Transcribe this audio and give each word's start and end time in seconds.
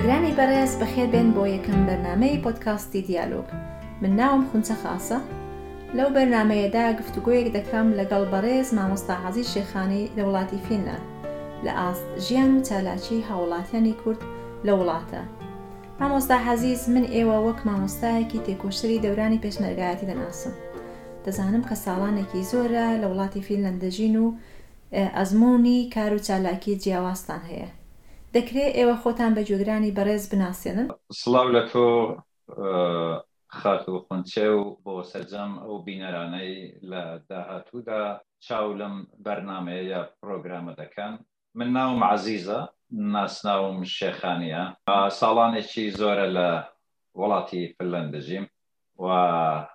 گوێگرانی 0.00 0.36
بەڕێز 0.38 0.72
بەخێر 0.80 1.08
بێن 1.12 1.28
بۆ 1.36 1.42
یەکەم 1.56 1.80
بەرنمەی 1.88 2.40
پۆتکاستی 2.44 3.02
دیالۆگ 3.08 3.48
من 4.02 4.12
ناوم 4.20 4.42
خونچە 4.50 4.74
خاسە 4.82 5.18
لەو 5.96 6.08
بەرنمەیەدا 6.16 6.84
گفتوگوۆیەک 7.00 7.48
دەکەم 7.56 7.86
لەگەڵ 7.98 8.22
بەڕێز 8.32 8.68
مامۆستا 8.76 9.14
حەزی 9.24 9.44
شێخانی 9.52 10.04
لە 10.16 10.22
وڵاتی 10.28 10.60
فینلەن 10.66 11.02
لە 11.64 11.72
ئاست 11.80 12.06
ژیان 12.26 12.50
و 12.56 12.64
چالاکی 12.68 13.24
هاوڵاتیانی 13.28 13.94
کورد 14.02 14.20
لە 14.66 14.72
وڵاتە 14.78 15.22
مامۆستا 16.00 16.36
حەزیز 16.46 16.82
من 16.94 17.04
ئێوە 17.14 17.36
وەک 17.46 17.60
مامۆستایەکی 17.68 18.42
تێکۆشتری 18.46 19.02
دەورانی 19.04 19.42
پێشنەرگایەتی 19.44 20.08
دەناسم 20.10 20.54
دەزانم 21.24 21.64
کە 21.68 21.76
ساڵانێکی 21.84 22.46
زۆرە 22.50 22.86
لە 23.00 23.06
وڵاتی 23.10 23.44
فینلەندەژین 23.48 24.14
و 24.22 24.26
ئەزمموی 25.18 25.90
کار 25.94 26.10
و 26.14 26.18
چالاکی 26.26 26.74
جیاوازستان 26.82 27.42
هەیە 27.50 27.68
دەکرێت 28.36 28.74
ئێوە 28.78 28.96
خۆتان 29.02 29.30
بە 29.36 29.42
جێگرانی 29.48 29.94
بەڕێز 29.98 30.24
بناسیێنن 30.30 30.88
سلااو 31.20 31.48
لە 31.56 31.62
تۆ 31.72 31.86
خاتوخونچێ 33.58 34.48
و 34.56 34.60
بۆ 34.84 34.94
سەرجەم 35.10 35.52
ئەو 35.64 35.74
بینەرانەی 35.86 36.50
لە 36.90 37.02
داهاتوودا 37.28 38.02
چاو 38.46 38.66
لەم 38.80 38.94
بەرنمەیە 39.24 39.82
یا 39.92 40.00
پرۆگرامە 40.18 40.72
دەکەن 40.82 41.14
من 41.58 41.68
ناوم 41.76 42.00
عزیزە 42.14 42.60
ناسناوم 43.14 43.78
شێخانیە 43.96 44.64
ساڵانێکی 45.18 45.84
زۆرە 46.00 46.26
لە 46.36 46.48
وڵاتی 47.20 47.62
فلەن 47.76 48.06
دەژیم 48.14 48.46
و 49.04 49.06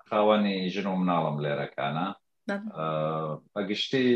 خاوەنی 0.10 0.56
ژن 0.74 0.88
و 0.92 0.96
مناڵم 1.02 1.38
لێرەکانە 1.46 2.08
بەگشتی 3.54 4.08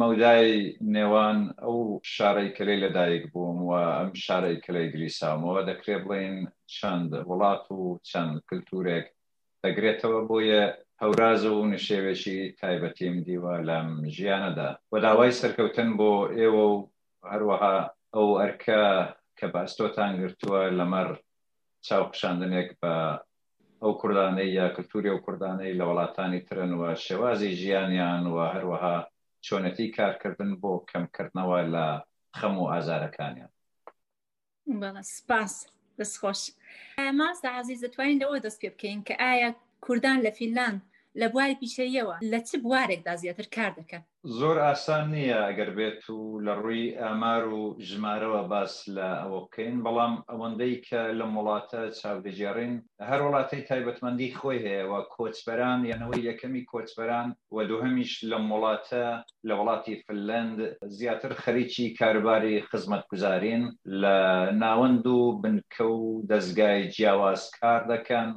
مەودای 0.00 0.50
نێوان 0.96 1.38
ئەو 1.62 1.76
شارەی 2.14 2.54
کلەی 2.56 2.82
لەدایک 2.84 3.24
بووم 3.32 3.58
و 3.62 3.72
ئەم 3.98 4.08
شارەی 4.24 4.62
کلەی 4.64 4.86
گلیسامەوە 4.94 5.60
دەکرێ 5.70 5.96
بڵێن 6.04 6.36
چەند 6.76 7.10
وڵات 7.30 7.64
و 7.76 8.00
چەند 8.10 8.34
کللتورێک 8.48 9.06
دەگرێتەوە 9.64 10.20
بۆیە 10.28 10.64
هەوراز 11.02 11.42
و 11.46 11.68
نشێوێکی 11.72 12.38
تایبەتیم 12.60 13.16
دیوە 13.26 13.54
لەم 13.70 13.88
ژیانەدا 14.16 14.70
وەداوای 14.92 15.36
سەرکەوتن 15.40 15.90
بۆ 15.98 16.12
ئێوە 16.38 16.64
و 16.74 16.76
هەروەها 17.32 17.76
ئەو 18.14 18.28
ئەرکە 18.40 18.82
کە 19.38 19.46
باستۆتان 19.54 20.12
گرتووە 20.20 20.60
لەمەەر 20.78 21.08
چاوپشاندنێک 21.86 22.68
بە 22.82 22.94
ئەو 23.82 23.92
کوردانەی 24.00 24.54
یا 24.58 24.66
کللتوری 24.74 25.10
و 25.14 25.22
کوردانەی 25.26 25.76
لە 25.80 25.84
وڵاتانی 25.90 26.40
ترن 26.48 26.72
وە 26.80 26.90
شێوازی 27.06 27.52
ژیانیان 27.60 28.24
و 28.26 28.36
هەروەها 28.54 28.98
چۆنەتی 29.46 29.86
کارکردن 29.98 30.50
بۆ 30.62 30.72
کەمکردنەوە 30.90 31.58
لە 31.74 31.86
خەم 32.38 32.54
و 32.58 32.70
ئازارەکانیان 32.72 33.50
سپاس 35.16 35.54
دەستخۆش 35.98 36.40
ماستە 37.20 37.48
عزیز 37.60 37.80
دەتوانین 37.84 38.18
لەوە 38.22 38.38
دەست 38.44 38.58
پێ 38.62 38.70
بکەین 38.74 39.00
کە 39.06 39.14
ئایا 39.22 39.50
کوردان 39.84 40.18
لە 40.26 40.30
فینلاند 40.38 40.80
لە 41.20 41.26
بواری 41.32 41.58
پیشەیەوە 41.60 42.16
لە 42.32 42.38
چ 42.48 42.50
بوارێکدا 42.64 43.14
زیاتر 43.22 43.46
کار 43.56 43.72
دەکەن 43.78 44.04
زۆر 44.38 44.58
ئاسان 44.66 45.04
نییە 45.12 45.38
ئەگەر 45.46 45.70
بێت 45.78 46.02
و 46.10 46.20
لە 46.46 46.54
ڕووی 46.62 46.94
ئامار 47.02 47.44
و 47.58 47.62
ژمارەوە 47.88 48.42
باس 48.52 48.74
لە 48.96 49.08
ئەوە 49.20 49.38
بکەین 49.46 49.76
بەڵام 49.84 50.14
ئەوەندەی 50.30 50.74
کە 50.86 51.02
لە 51.18 51.26
وڵاتە 51.36 51.82
چاودەجێڕین 52.00 52.74
هەر 53.08 53.20
وڵاتی 53.26 53.66
تایبەتمەندی 53.68 54.34
خۆی 54.38 54.64
هەیەەوە 54.66 55.00
کۆچبەران 55.16 55.80
یانەوەی 55.90 56.26
یەکەمی 56.28 56.66
کۆچبەران 56.72 57.28
و 57.54 57.56
دوهمیش 57.70 58.12
لە 58.30 58.38
وڵاتە 58.50 59.06
لە 59.48 59.54
وڵاتی 59.60 59.94
فلند 60.06 60.58
زیاتر 60.98 61.32
خەریکی 61.42 61.86
کارباری 62.00 62.56
خزمەت 62.70 63.04
گوزارین 63.12 63.64
لە 64.02 64.16
ناوەند 64.62 65.04
و 65.16 65.20
بنکە 65.42 65.84
و 66.00 66.02
دەستگای 66.30 66.80
جیاواز 66.94 67.40
کار 67.58 67.80
دەکەن 67.92 68.28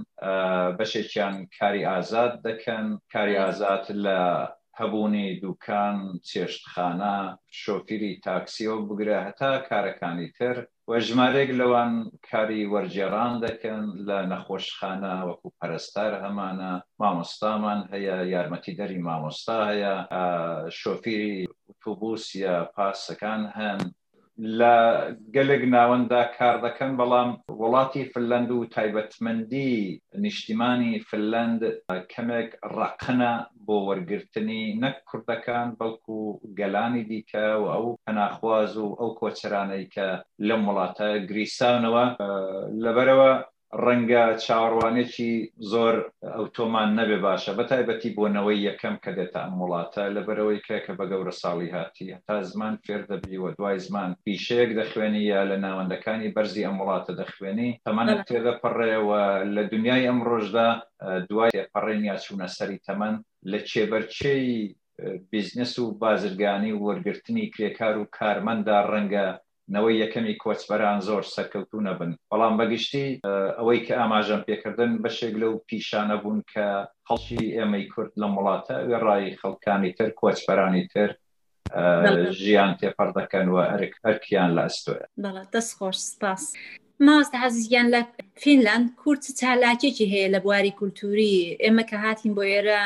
بەشێکیان 0.77 1.35
کاری 1.57 1.87
ئازاد 1.91 2.31
دەکەن 2.47 2.85
کاری 3.13 3.35
ئازاد 3.43 3.85
لە 4.05 4.17
هەبوونی 4.81 5.27
دوکان 5.43 5.97
چێشتخانە 6.29 7.17
شۆفیری 7.61 8.11
تاکسیۆ 8.27 8.75
بگرە 8.87 9.17
هەتا 9.27 9.51
کارەکانی 9.69 10.29
تر 10.37 10.55
وە 10.89 10.97
ژمارێک 11.07 11.49
لەوان 11.59 11.91
کاری 12.27 12.69
وەرجێران 12.73 13.33
دەکەن 13.45 13.83
لە 14.07 14.17
نەخۆشخانە 14.31 15.13
وەکو 15.27 15.47
پەرستار 15.59 16.13
هەمانە 16.23 16.73
مامۆستامان 16.99 17.79
هەیە 17.93 18.17
یارمەتی 18.33 18.77
دەری 18.79 19.03
مامۆستا 19.07 19.57
هەیە 19.71 19.93
شۆفیری 20.79 21.35
ئۆتوبوس 21.67 22.23
یا 22.45 22.55
پاسەکان 22.73 23.41
هەن 23.57 23.79
لە 24.59 24.73
گەلێک 25.35 25.63
ناوەندا 25.75 26.23
کار 26.37 26.55
دەکەن 26.65 26.91
بەڵام 26.99 27.29
وڵاتی 27.61 28.05
فلند 28.13 28.49
و 28.51 28.69
تایبەتمەندی 28.75 29.73
نیشتیمانی 30.23 30.93
فلند 31.09 31.61
کەمێک 32.13 32.49
ڕقنە 32.77 33.33
بۆ 33.65 33.75
وەرگرتنی 33.87 34.61
نەک 34.83 34.95
کوردەکان 35.09 35.67
بەڵکو 35.79 36.17
گەلانی 36.59 37.03
دیکە 37.09 37.45
و 37.61 37.65
ئەو 37.73 37.85
پەناخواز 38.03 38.71
و 38.79 38.95
ئەو 38.99 39.09
کۆچرانەی 39.19 39.85
کە 39.95 40.07
لەم 40.47 40.61
وڵاتە 40.69 41.07
گریسانەوە 41.29 42.05
لەبەرەوە 42.83 43.31
ڕەنگە 43.83 44.23
چاڕوانێکی 44.45 45.33
زۆر 45.71 45.95
ئەوتۆمان 46.35 46.89
نەبێ 46.99 47.17
باشە 47.27 47.51
بە 47.59 47.63
تایبەتی 47.69 48.15
بۆنەوەی 48.17 48.63
یەکەم 48.69 48.95
کە 49.03 49.11
دێتە 49.17 49.39
ئەم 49.43 49.55
وڵاتە 49.61 50.03
لەبەرەوەی 50.15 50.63
کە 50.67 50.77
کە 50.85 50.93
بە 50.99 51.05
گەورە 51.11 51.33
ساڵی 51.41 51.73
هاتی 51.75 52.13
هەتا 52.15 52.37
زمان 52.51 52.73
فێر 52.85 53.01
دەبیوە 53.11 53.49
دوای 53.57 53.77
زمان 53.87 54.09
پیشەیەک 54.25 54.71
دەخوێنی 54.79 55.23
یا 55.33 55.41
لە 55.49 55.55
ناوەندەکانی 55.65 56.33
بەرزی 56.35 56.65
ئەم 56.67 56.77
وڵاتە 56.81 57.11
دەخوێنی 57.21 57.69
تەمانە 57.85 58.15
تێدە 58.29 58.53
پڕێەوە 58.61 59.21
لە 59.55 59.63
دنیای 59.73 60.03
ئەم 60.09 60.19
ڕۆژدا 60.29 60.69
دوای 61.29 61.51
پەڕێن 61.73 62.01
یا 62.11 62.15
چوونە 62.23 62.47
سەری 62.57 62.77
تەمەەن 62.85 63.15
لە 63.51 63.59
چێبەرچەی 63.69 64.45
بزنس 65.31 65.73
و 65.79 65.85
بازرگانی 66.03 66.71
و 66.73 66.81
وەرگرتنی 66.87 67.45
کرێکار 67.53 67.95
و 67.99 68.09
کارمەندا 68.17 68.77
ڕەنگە 68.91 69.27
نەوەی 69.73 69.99
یەکەمی 70.03 70.39
کۆچبەران 70.43 70.99
زۆر 71.07 71.23
سەرکەوتونە 71.35 71.93
بن 71.99 72.11
بەڵام 72.31 72.53
بەگشتی 72.59 73.05
ئەوەی 73.57 73.79
کە 73.85 73.93
ئاماژەم 74.01 74.41
پێکردن 74.47 74.91
بەشێک 75.03 75.33
لەو 75.41 75.53
پیشانە 75.67 76.15
بوون 76.21 76.39
کە 76.51 76.65
خەڵکی 77.07 77.43
ئێمەی 77.57 77.89
کورد 77.93 78.13
لە 78.21 78.27
وڵاتە 78.35 78.75
وێڕایی 78.89 79.37
خەڵکانی 79.41 79.91
تر 79.97 80.09
کۆچبەرانی 80.21 80.83
تر 80.93 81.09
ژیان 82.41 82.71
تێپەر 82.79 83.09
دەکەنەوە 83.19 83.63
ئەرکیان 84.05 84.49
لە 84.57 84.61
ئەستۆە 84.67 85.03
دەست 85.53 85.71
خۆش 85.77 85.97
سپاس. 86.11 86.43
ماست 87.05 87.33
حەزیان 87.43 87.87
لە 87.93 88.01
فینلاند 88.43 88.87
کورت 89.01 89.23
چالاکێکی 89.39 90.09
هەیە 90.13 90.27
لە 90.35 90.39
بواری 90.45 90.77
کولتوری 90.79 91.57
ئێمە 91.63 91.83
کە 91.89 91.95
هاتیم 92.03 92.31
بۆ 92.37 92.43
ئێرە 92.51 92.81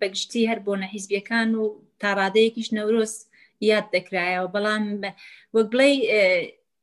بەگشتی 0.00 0.48
هەر 0.50 0.58
بۆ 0.66 0.72
نەحیزبیەکان 0.82 1.50
و 1.60 1.64
تاڕادەیەکیش 2.02 2.68
نەورۆست 2.76 3.20
یاد 3.66 3.86
دەکرایەوە 3.96 4.48
بەڵام 4.54 4.84
وەک 5.56 5.66
بڵێ 5.72 5.90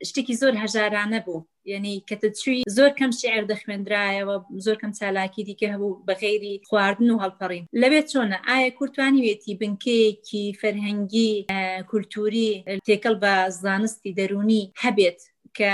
شتێکی 0.09 0.35
زۆر 0.41 0.53
هەژارانە 0.63 1.19
بوو 1.25 1.41
یعنی 1.71 1.93
کەتەچوی 2.09 2.59
زۆر 2.77 2.91
کەم 2.99 3.11
شعر 3.21 3.41
دەخوێنرایەوە 3.51 4.35
زۆر 4.65 4.77
کەم 4.81 4.91
چالاکی 4.99 5.45
دیکە 5.47 5.67
هەبوو 5.73 5.99
بەغێری 6.07 6.55
خواردن 6.69 7.09
و 7.11 7.21
هەڵپەڕین 7.23 7.65
لەوێت 7.81 8.07
چۆنە 8.11 8.37
ئایا 8.47 8.69
کورتوانی 8.79 9.23
وێتی 9.25 9.53
بنکەیەکی 9.61 10.43
فەرهەنگی 10.61 11.31
کولتوری 11.89 12.51
تێکەڵ 12.87 13.15
بە 13.23 13.33
زانستی 13.63 14.15
دەرونی 14.19 14.63
هەبێت 14.83 15.19
کە 15.57 15.71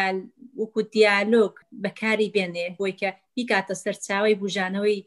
وەکو 0.59 0.81
دیالۆک 0.94 1.56
بەکاری 1.83 2.31
بێنێ 2.35 2.68
بۆی 2.79 2.94
کە 3.01 3.09
هی 3.38 3.44
کاتە 3.51 3.73
سەرچاوی 3.83 4.39
بژانەوەی 4.41 5.00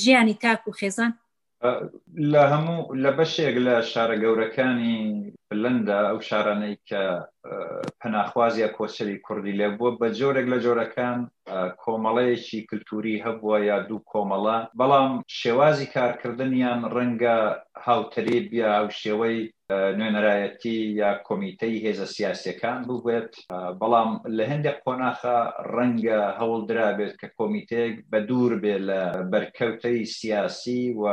ژیانی 0.00 0.36
تاک 0.42 0.60
و 0.68 0.76
خێزان 0.80 1.12
لە 2.32 2.42
هەموو 2.52 2.80
لە 3.02 3.10
بەشێک 3.18 3.56
لە 3.66 3.74
شارە 3.92 4.16
گەورەکانی 4.24 4.98
بلندە 5.52 5.98
ئەو 6.08 6.18
شارانەی 6.28 6.76
کە 6.88 7.02
پەناخوازیە 8.00 8.68
کۆسەری 8.76 9.22
کوردی 9.26 9.56
لێ 9.60 9.68
بووە 9.78 9.90
بە 10.00 10.08
جۆرێک 10.18 10.46
لە 10.52 10.58
جۆرەکان 10.64 11.18
کۆمەڵەیەکی 11.82 12.60
کللتوری 12.68 13.22
هەبووە 13.24 13.58
یا 13.70 13.78
دوو 13.88 14.04
کۆمەڵە 14.12 14.58
بەڵام 14.78 15.12
شێوازی 15.40 15.90
کارکردنیان 15.96 16.80
ڕەنگە 16.94 17.38
هاوتەریب 17.86 18.46
یا 18.62 18.68
ئەو 18.76 18.88
شێوەی 19.00 19.38
نوێنەرایەتی 19.98 20.78
یا 21.00 21.10
کۆمیتەی 21.28 21.82
هێزە 21.84 22.06
سیاسەکان 22.16 22.78
ببێت 22.88 23.32
بەڵام 23.80 24.10
لە 24.36 24.44
هەندێک 24.52 24.78
قۆناخە 24.84 25.38
ڕەنگە 25.74 26.20
هەوڵ 26.38 26.60
درابێت 26.70 27.14
کە 27.20 27.28
کۆمیتێک 27.38 27.94
بە 28.10 28.18
دوور 28.28 28.52
بێ 28.62 28.76
لە 28.88 29.00
بەرکەوتەی 29.32 29.98
سیاسی 30.18 30.82
و 31.00 31.04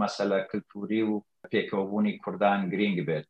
مەسەلە 0.00 0.38
کللتوری 0.50 1.02
و 1.08 1.12
پێکەوەبوونی 1.52 2.14
کوردان 2.24 2.60
گرنگ 2.72 2.98
بێت 3.08 3.26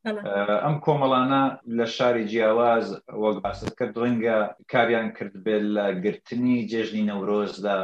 ئەم 0.65 0.77
کۆمەڵانە 0.85 1.43
لە 1.79 1.87
شاری 1.97 2.25
جیاواز 2.33 2.87
وەک 3.23 3.37
باست 3.45 3.67
کرد 3.79 3.95
ڕەنگە 4.03 4.39
کاریان 4.73 5.09
کرد 5.17 5.35
بێت 5.45 5.65
لە 5.77 5.85
گرتنی 6.05 6.59
جێژنی 6.71 7.07
نەورۆزدا 7.11 7.79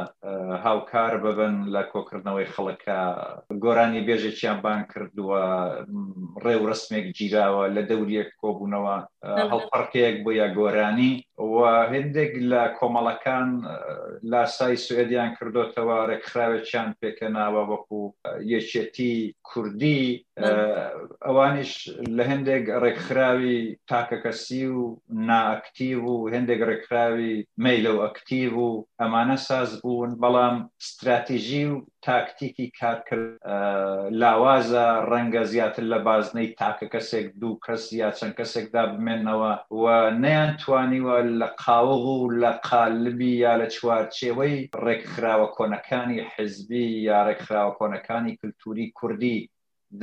هاوکار 0.65 1.13
ببن 1.25 1.53
لە 1.73 1.81
کۆکردنەوەی 1.91 2.51
خەڵەکە 2.53 2.99
گۆرانی 3.63 4.05
بێژێکیان 4.07 4.57
بان 4.65 4.81
کردووە 4.91 5.43
ڕێو 6.45 6.61
ڕسمێک 6.71 7.05
گیراوە 7.17 7.63
لە 7.75 7.81
دەوریەک 7.89 8.29
کۆبوونەوە 8.41 8.97
هەڵپەرکەیەک 9.51 10.15
بۆ 10.23 10.31
یا 10.41 10.47
گۆرانی 10.59 11.13
و 11.53 11.55
هندێک 11.93 12.31
لە 12.51 12.63
کۆمەڵەکان 12.77 13.47
لاسای 14.31 14.75
سوێدیان 14.85 15.29
کردوتەوە 15.37 15.97
ڕێکخراوێکیان 16.09 16.89
پێکەناوە 17.01 17.61
وەکو 17.71 18.01
یەکێتی 18.53 19.15
کوردی 19.49 20.03
ئەوانش 21.25 21.71
لە 22.17 22.23
هەندێک 22.31 22.65
ڕێکخراوی 22.83 23.57
تاکەکەسی 23.91 24.63
و 24.77 24.79
ناکتیو 25.29 26.01
و 26.11 26.29
هەندێک 26.33 26.61
ڕێکخراوی 26.69 27.33
میلە 27.63 27.91
و 27.93 28.03
ئەکتیو 28.05 28.51
و 28.65 28.69
ئەمانە 29.01 29.37
ساز 29.47 29.69
بوون 29.81 30.11
بەڵام 30.21 30.57
استراتیژی 30.81 31.65
و 31.71 31.75
تاکتیکی 32.07 32.67
کارکرد 32.79 33.27
لاوازە 34.21 34.87
ڕەنگە 35.11 35.43
زیاتر 35.53 35.83
لە 35.93 35.97
بازنەی 36.07 36.53
تاکە 36.61 36.87
کەسێک 36.93 37.27
دوو 37.41 37.61
کەس 37.65 37.83
یا 38.01 38.09
چەند 38.17 38.33
کەسێکدا 38.39 38.83
بمێنەوە 38.91 39.53
و 39.81 39.83
نەیان 40.23 40.51
توانیوە 40.61 41.17
لە 41.39 41.47
قاوەغ 41.63 42.03
و 42.15 42.33
لە 42.41 42.51
قالبی 42.69 43.31
یا 43.45 43.53
لە 43.61 43.67
چوارچێوەی 43.75 44.55
ڕێکخراوە 44.85 45.47
کۆنەکانی 45.57 46.19
حزبی 46.33 46.87
یا 47.09 47.17
ڕێکخراوە 47.27 47.73
کۆنەکانی 47.81 48.37
کللتوری 48.39 48.87
کوردی 48.99 49.39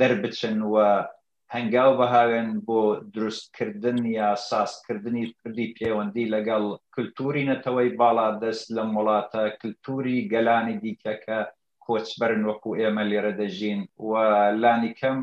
دەربچن 0.01 0.57
وە 0.73 0.87
هەنگاو 1.53 1.91
بەهاوێن 1.99 2.49
بۆ 2.67 2.79
دروستکردن 3.13 3.99
یا 4.19 4.27
ساسکردنی 4.49 5.25
پردی 5.39 5.73
پەیوەندی 5.77 6.31
لەگەڵ 6.35 6.63
کللتوری 6.93 7.47
نەتەوەی 7.51 7.95
باڵا 7.99 8.27
دەست 8.43 8.65
لە 8.75 8.83
وڵاتە 8.95 9.41
کللتوری 9.59 10.27
گەلانی 10.33 10.77
دیکەکە 10.83 11.39
کۆچبەرن 11.85 12.41
وەکو 12.49 12.71
ئێمە 12.79 13.03
لێرە 13.11 13.33
دەژین 13.41 13.81
و 14.09 14.11
لانی 14.61 14.91
کەم 14.99 15.17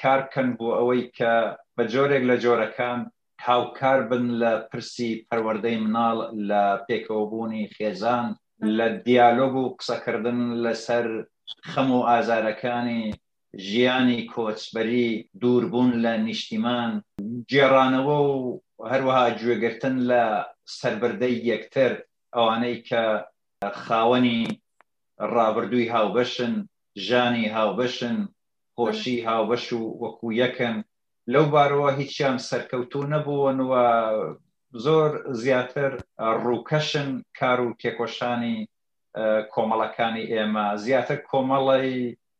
کارکەن 0.00 0.48
بۆ 0.58 0.68
ئەوەی 0.78 1.02
کە 1.16 1.32
بە 1.76 1.84
جۆرێک 1.92 2.22
لە 2.30 2.36
جۆرەکان 2.44 3.00
هاوکار 3.46 4.00
بن 4.10 4.24
لە 4.42 4.52
پرسی 4.70 5.10
پەروەەردەی 5.28 5.76
مناڵ 5.84 6.16
لە 6.48 6.62
پێکەوەبوونی 6.86 7.70
خێزان 7.74 8.26
لە 8.76 8.86
دیالۆگ 9.06 9.54
و 9.58 9.74
قسەکردن 9.78 10.38
لەسەر 10.64 11.06
خەم 11.72 11.88
و 11.98 12.06
ئازارەکانی 12.08 13.02
ژیانی 13.68 14.20
کۆچبەری 14.32 15.08
دووربوون 15.40 15.92
لە 16.04 16.12
نیشتیمان 16.26 16.90
جێڕانەوە 17.50 18.18
و 18.30 18.34
هەروەها 18.90 19.26
گوێگرتن 19.38 19.96
لە 20.10 20.22
سربەردەی 20.78 21.36
یەکتر 21.50 21.92
ئەوانەی 22.36 22.76
کە 22.88 23.02
خاوەنی 23.82 24.40
ڕابردووی 25.34 25.92
هاوبەشن 25.94 26.54
ژانی 27.06 27.52
هاوبەشن 27.56 28.18
خۆشی 28.74 29.18
هاوبەش 29.28 29.66
و 29.76 29.82
وەکو 30.02 30.28
یەکەن 30.42 30.76
لەو 31.32 31.44
بارەوە 31.54 31.90
هیچیان 32.00 32.36
سەرکەوتو 32.48 33.00
نەبوون 33.12 33.58
و 33.70 33.72
زۆر 34.84 35.10
زیاتر 35.42 35.92
ڕووکەشن 36.44 37.08
کار 37.38 37.58
و 37.64 37.76
تێکۆشانی 37.80 38.56
کۆمەڵەکانی 39.52 40.28
ئێمە 40.32 40.66
زیاتر 40.84 41.18
کۆمەڵی 41.30 41.96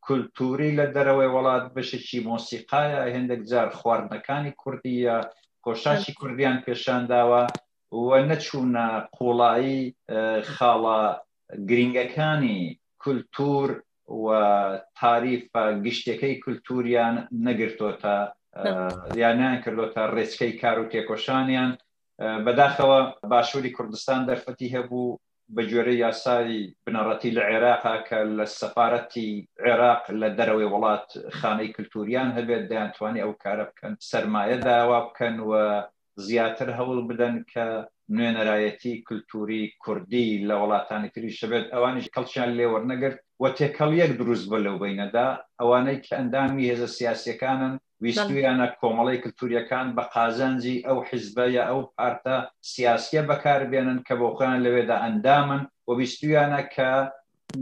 کولتوری 0.09 0.71
لە 0.79 0.87
دەرەوەی 0.97 1.33
وڵات 1.37 1.65
بشێکی 1.77 2.19
مۆسیقایە 2.29 3.01
هێندێک 3.15 3.43
جار 3.51 3.69
خواردنەکانی 3.79 4.53
کوردیە 4.63 5.17
خۆشاشی 5.65 6.13
کوردیان 6.21 6.57
پێشانداوە 6.67 7.43
وە 8.07 8.19
نەچوونە 8.31 8.87
قوڵایی 9.17 9.81
خاڵە 10.55 11.01
گرنگەکانی 11.69 12.61
کولتور 13.03 13.69
و 14.25 14.29
تاریفە 15.01 15.63
گشتەکەی 15.85 16.41
کولتوریان 16.45 17.15
نەگرتۆتە 17.47 18.17
یانیان 19.23 19.57
کردۆتە 19.65 20.03
ڕێچکەی 20.15 20.53
کار 20.63 20.77
و 20.81 20.89
تێکۆشانیان 20.93 21.71
بەداخەوە 22.45 22.99
باشووری 23.31 23.75
کوردستان 23.77 24.21
دەرفەتی 24.29 24.73
هەبوو 24.75 25.11
بە 25.55 25.63
جۆرەی 25.73 26.01
یاسای 26.05 26.53
بنەڕەتی 26.85 27.35
لە 27.37 27.43
عێراقا 27.51 27.97
کە 28.09 28.19
لە 28.39 28.47
سەفاەتی 28.59 29.31
عێراق 29.65 30.05
لە 30.21 30.29
دەرەوەی 30.39 30.71
وڵات 30.75 31.09
خانەی 31.39 31.73
کللتوریان 31.75 32.29
هەبێت 32.39 32.63
دەیانتوانانی 32.71 33.23
ئەو 33.25 33.33
کارە 33.43 33.65
بکەن 33.71 33.93
سرمایە 34.11 34.59
داوا 34.67 34.99
بکەن 35.09 35.37
و 35.49 35.51
زیاتر 36.27 36.69
هەوڵ 36.79 36.99
بدەن 37.11 37.35
کە 37.53 37.67
نوێنەرایەتی 38.17 38.95
کللتوری 39.07 39.63
کوردی 39.85 40.29
لە 40.49 40.55
وڵاتانی 40.63 41.13
تری 41.15 41.37
شەبێت 41.41 41.67
ئەوانش 41.75 42.05
کەڵچیان 42.15 42.51
لێوەرنەگرت 42.59 43.19
و 43.43 43.45
تێکەڵ 43.59 43.91
یەک 44.03 44.11
دروست 44.21 44.47
بە 44.51 44.59
لەو 44.65 44.77
بینەدا 44.83 45.29
ئەوانەی 45.61 46.03
کە 46.05 46.13
ئەندامی 46.19 46.69
هێزە 46.71 46.89
سیاسەکانن 46.97 47.75
ویستویانە 48.03 48.67
کۆمەڵی 48.81 49.19
کللتوریەکان 49.23 49.87
بە 49.97 50.03
قازانجی 50.15 50.77
ئەو 50.87 50.99
حیزبە 51.09 51.47
یا 51.57 51.63
ئەو 51.71 51.81
پارتە 51.97 52.37
سیاسیە 52.73 53.21
بەکاربێنن 53.31 53.99
کە 54.07 54.13
بۆ 54.21 54.29
خۆیان 54.37 54.59
لەوێدا 54.65 54.97
ئەندامن 55.05 55.63
و 55.89 55.91
ویستویانە 56.01 56.63
کە 56.75 56.93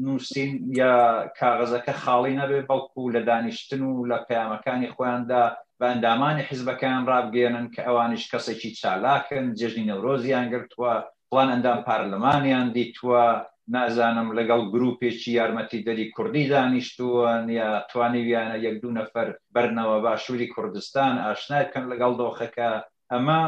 نووسین 0.05 0.53
یا 0.81 0.95
کاغزەکە 1.39 1.95
خاڵی 2.03 2.39
نەبێ 2.41 2.61
بەڵکو 2.69 3.03
لە 3.15 3.21
دانیشتن 3.29 3.83
و 3.85 4.07
لە 4.11 4.19
پەیامەکانی 4.29 4.93
خۆیاندا 4.95 5.45
بە 5.79 5.85
ئەندامانی 5.91 6.47
حیزبەکان 6.49 7.01
ڕابگەێنن 7.11 7.67
کە 7.75 7.81
ئەوانش 7.87 8.23
کەسێکی 8.33 8.71
چالاکن 8.81 9.45
جژنی 9.59 9.89
نەورۆزیان 9.91 10.47
گرتووە 10.53 10.93
پلان 11.31 11.49
ئەندام 11.53 11.79
پارلەمانیان 11.89 12.67
دیتووە 12.77 13.25
نازانم 13.73 14.29
لەگەڵ 14.39 14.61
گرروپێکی 14.73 15.31
یارمەتی 15.41 15.85
دەری 15.89 16.13
کوردی 16.17 16.49
دانیشتووە 16.53 17.31
یا 17.59 17.69
توانیویانە 17.91 18.57
یەک 18.67 18.77
دوو 18.83 18.97
نەفەر 19.01 19.27
بەرنەوە 19.55 19.97
باشووری 20.05 20.53
کوردستان 20.55 21.13
ئاشناکەن 21.25 21.85
لەگەڵ 21.93 22.13
دۆخەکە 22.21 22.71
ئەمە 23.13 23.41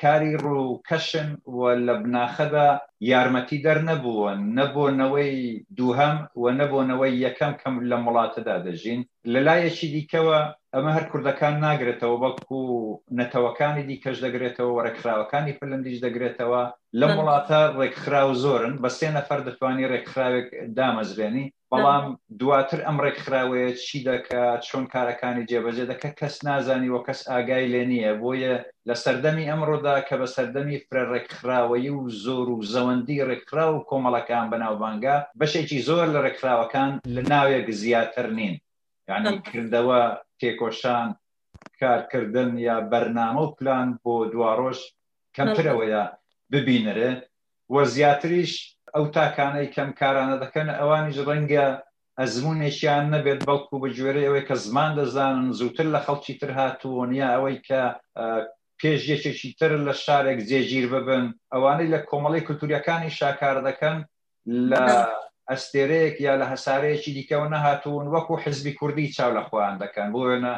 کاری 0.00 0.34
ڕووکەشن 0.42 1.34
و 1.46 1.60
لە 1.76 1.94
بناخەدا 2.04 2.78
یارمەتی 3.00 3.62
دەرنەبوون 3.66 4.40
نەبوونەوەی 4.58 5.60
دووهەم 5.78 6.16
و 6.36 6.44
نەبوونەوەی 6.60 7.20
یەکەم 7.26 7.52
کەم 7.62 7.74
لە 7.90 7.96
وڵاتەدا 8.06 8.56
دەژین 8.66 9.02
لە 9.32 9.40
لایەکی 9.46 9.88
دیکەوە 9.94 10.38
ئەمە 10.74 10.90
هەر 10.96 11.04
کوردەکان 11.12 11.54
ناگرێتەوە 11.66 12.16
بەڵکو 12.22 12.60
نەتەوەکانی 13.18 13.82
دیکەش 13.90 14.16
دەگرێتەوە 14.24 14.82
ڕێکخراوەکانی 14.86 15.56
پلندیش 15.60 15.98
دەگرێتەوە 16.06 16.62
لەم 17.00 17.12
وڵاتە 17.18 17.60
ڕێکخراو 17.80 18.34
زۆرن 18.44 18.74
بە 18.82 18.88
سێ 18.98 19.08
نەفەر 19.18 19.40
دەتوانانی 19.46 19.90
ڕێکخراوێک 19.92 20.46
دامەزرێنی 20.78 21.46
بەڵام 21.72 22.04
دواتر 22.40 22.80
ئەم 22.86 22.96
ڕێکخراوەیە 23.04 23.70
چی 23.84 23.98
دەکات 24.08 24.60
چۆن 24.68 24.84
کارەکانی 24.94 25.46
جێبەجێ 25.50 25.84
دەکە 25.92 26.10
کەس 26.20 26.36
نازانی 26.46 26.88
وە 26.94 27.00
کەس 27.06 27.20
ئاگای 27.30 27.66
لێ 27.72 27.82
نییە 27.90 28.12
بۆیە 28.22 28.54
لە 28.88 28.94
سەردەمی 29.04 29.48
ئەمڕۆدا 29.50 29.89
خۆدا 29.90 30.02
کە 30.08 30.16
بە 30.20 30.26
سەردەمی 30.36 30.78
فرەرڕێکخراوەیی 30.88 31.94
و 31.98 32.04
زۆر 32.24 32.46
و 32.56 32.66
زەوەندی 32.72 33.26
ڕێکخرا 33.28 33.66
و 33.72 33.84
کۆمەڵەکان 33.90 34.46
بەناوبانگا 34.52 35.16
بەشێکی 35.40 35.78
زۆر 35.88 36.06
لە 36.14 36.20
ڕێکخراوەکان 36.26 36.90
لە 37.14 37.22
ناوێک 37.32 37.66
زیاتر 37.82 38.26
نین 38.38 38.54
یعنی 39.08 39.32
کردەوە 39.48 40.02
تێکۆشان 40.40 41.08
کارکردن 41.80 42.50
یا 42.68 42.76
بەرنامە 42.90 43.42
و 43.44 43.54
پلان 43.58 43.88
بۆ 44.02 44.14
دواڕۆژ 44.32 44.78
کەمترەوەیە 45.36 46.02
ببینرێ 46.52 47.10
وە 47.74 47.82
زیاتریش 47.94 48.52
ئەو 48.94 49.04
تاکانەی 49.16 49.68
کەم 49.74 49.90
کارانە 50.00 50.36
دەکەن 50.44 50.68
ئەوانیش 50.78 51.18
ڕەنگە 51.28 51.66
ئەزمونێکیان 52.20 53.04
نەبێت 53.14 53.40
بەڵکو 53.48 53.76
بە 53.82 53.88
جوێرە 53.96 54.22
ئەوەی 54.26 54.46
کە 54.48 54.54
زمان 54.66 54.90
دەزانن 54.98 55.46
زووتر 55.58 55.86
لە 55.94 56.00
خەڵکی 56.06 56.34
تر 56.40 56.50
هاتووە 56.58 57.04
یا 57.20 57.28
ئەوەی 57.34 57.58
کە 57.68 57.82
پێشیەکێکی 58.82 59.50
تر 59.60 59.72
لە 59.86 59.94
شارێک 60.04 60.38
جێگیر 60.50 60.86
ببن 60.94 61.24
ئەوانەی 61.52 61.92
لە 61.94 62.00
کۆمەڵی 62.10 62.44
کولتوریەکانی 62.46 63.14
شاکار 63.18 63.56
دەکەن 63.68 63.98
لە 64.70 64.84
ئەستێرەیەک 65.50 66.16
یا 66.26 66.34
لە 66.40 66.46
هەسارەیەکی 66.52 67.14
دیکەەوە 67.18 67.48
نەهاتوون 67.54 68.06
وەکو 68.14 68.34
حزبی 68.44 68.72
کوردی 68.78 69.12
چاو 69.16 69.30
لە 69.38 69.42
خۆیان 69.48 69.76
دەکەن 69.84 70.08
بۆ 70.12 70.20
وێنە 70.28 70.54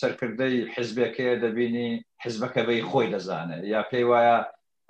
سەرکردەی 0.00 0.56
حزبێکەیە 0.74 1.34
دەبینی 1.44 1.88
حزبەکە 2.24 2.62
بەی 2.68 2.82
خۆی 2.90 3.06
دەزانێت 3.14 3.62
یا 3.74 3.80
پێی 3.90 4.06
وایە 4.10 4.38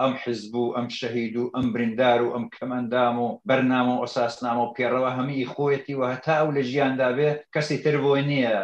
ئەم 0.01 0.13
حزب 0.23 0.55
و 0.63 0.75
ئەم 0.77 0.89
شەهید 0.99 1.35
و 1.43 1.51
ئەم 1.55 1.67
بریندار 1.75 2.21
و 2.23 2.29
ئەم 2.35 2.45
کەمەندام 2.55 3.17
و 3.25 3.29
بەرنامە 3.49 3.95
و 3.97 4.03
ئۆساسنامە 4.05 4.63
و 4.65 4.75
پێڕەوە 4.77 5.11
هەمی 5.19 5.49
خۆیەتی 5.55 5.95
و 5.99 6.03
هەتا 6.13 6.39
و 6.47 6.55
لە 6.57 6.63
ژیاندا 6.71 7.11
بێ 7.17 7.31
کەسی 7.55 7.77
تر 7.85 7.97
بۆی 8.05 8.23
نییە 8.31 8.57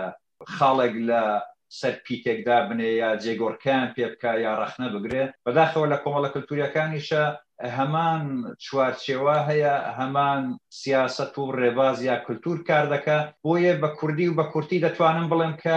خاڵێک 0.56 0.94
لە 1.08 1.22
سەر 1.78 1.92
پیتێکدا 2.06 2.56
بنێ 2.68 2.90
یا 3.02 3.10
جێگۆڕکان 3.22 3.86
پێ 3.94 4.04
بکە 4.12 4.32
یا 4.46 4.52
ڕەخنە 4.60 4.88
بگرێ 4.94 5.24
بەداخەوە 5.44 5.86
لە 5.92 5.98
کۆمەڵە 6.02 6.28
کللتوریەکانیشە 6.34 7.24
هەمان 7.78 8.22
چوارچێوە 8.64 9.36
هەیە 9.48 9.74
هەمان 9.98 10.42
سیاست 10.80 11.34
و 11.40 11.54
ڕێباز 11.60 11.96
یا 12.10 12.16
کللتور 12.24 12.58
کار 12.68 12.84
دەکە 12.94 13.18
بۆیە 13.44 13.74
بە 13.82 13.88
کوردی 13.98 14.26
و 14.30 14.36
بە 14.38 14.44
کورتی 14.52 14.82
دەتوانم 14.86 15.26
بڵێم 15.32 15.54
کە 15.62 15.76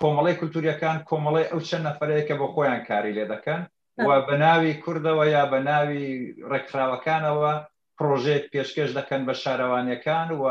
کۆمەڵی 0.00 0.38
کللتوریەکان 0.40 0.96
کۆمەڵی 1.08 1.48
ئەو 1.50 1.60
چەند 1.68 1.84
نەفرەیەکە 1.88 2.34
بۆ 2.40 2.46
خۆیان 2.54 2.80
کاری 2.88 3.16
لێ 3.18 3.24
دەکەن 3.34 3.62
و 4.06 4.08
بە 4.26 4.34
ناوی 4.44 4.74
کوردەوە 4.84 5.24
یا 5.36 5.42
بە 5.52 5.58
ناوی 5.70 6.04
ڕێکخراوەکانەوە 6.50 7.52
پرۆژێک 7.98 8.44
پێشکەش 8.52 8.90
دەکەن 8.98 9.22
بە 9.28 9.34
شارەوانیەکان 9.42 10.28
و 10.40 10.44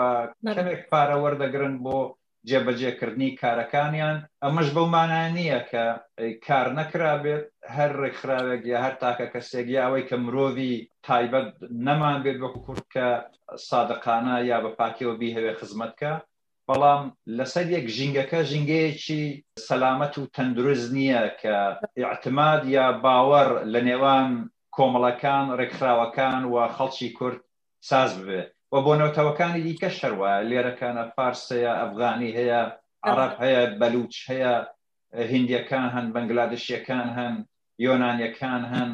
کەمێک 0.55 0.81
پارە 0.91 1.15
وەردەگرن 1.24 1.75
بۆ 1.86 1.98
جێبەجێکردنی 2.50 3.31
کارەکانیان 3.41 4.17
ئەمەش 4.43 4.67
بەومانە 4.75 5.21
نییە 5.38 5.60
کە 5.71 5.86
کار 6.45 6.67
نەکرابێت 6.79 7.43
هەر 7.75 7.91
ڕێکخراوێک 8.01 8.62
یا 8.71 8.77
هەر 8.86 8.93
تاکە 9.03 9.25
کەسێکی 9.33 9.81
ئەوەی 9.83 10.07
کە 10.10 10.15
مرۆڤی 10.25 10.74
تایبەت 11.07 11.50
نەمان 11.86 12.17
بێت 12.24 12.38
وەکو 12.39 12.60
کورد 12.65 12.86
کە 12.95 13.07
سادقانە 13.69 14.36
یا 14.51 14.57
بە 14.63 14.71
پاکیەوە 14.79 15.15
بیهوێ 15.21 15.51
خزمەتکە 15.60 16.13
بەڵام 16.67 17.03
لەسەر 17.38 17.65
یەک 17.75 17.86
ژینگەکە 17.95 18.39
ژنگەیەکی 18.51 19.24
سەلامەت 19.67 20.13
و 20.17 20.29
تەندروست 20.36 20.88
نییە 20.98 21.24
کە 21.41 21.55
اعتماد 22.10 22.62
یا 22.77 22.86
باوەڕ 23.03 23.50
لە 23.74 23.79
نێوان 23.88 24.29
کۆمەڵەکان 24.75 25.45
ڕێکخراوەکان 25.60 26.41
و 26.51 26.55
خەڵکی 26.75 27.10
کورد 27.17 27.39
ساز 27.89 28.12
ببێت 28.19 28.50
و 28.74 28.75
بۆ 28.86 28.94
نەوتەوەکانی 29.00 29.62
دیکەش 29.68 29.96
هەروە 30.04 30.32
لێرەکانە 30.50 31.04
پارسەیە 31.16 31.74
ئەفغانی 31.82 32.36
هەیە 32.40 32.62
عرب 33.10 33.34
هەیە 33.44 33.63
بەلوچ 33.80 34.13
هەیە 34.32 34.54
هندیەکان 35.32 35.88
هەن 35.96 36.06
بەنگلادشیەکان 36.16 37.08
هەن 37.18 37.34
یۆنانیەکان 37.86 38.63
هەن 38.74 38.92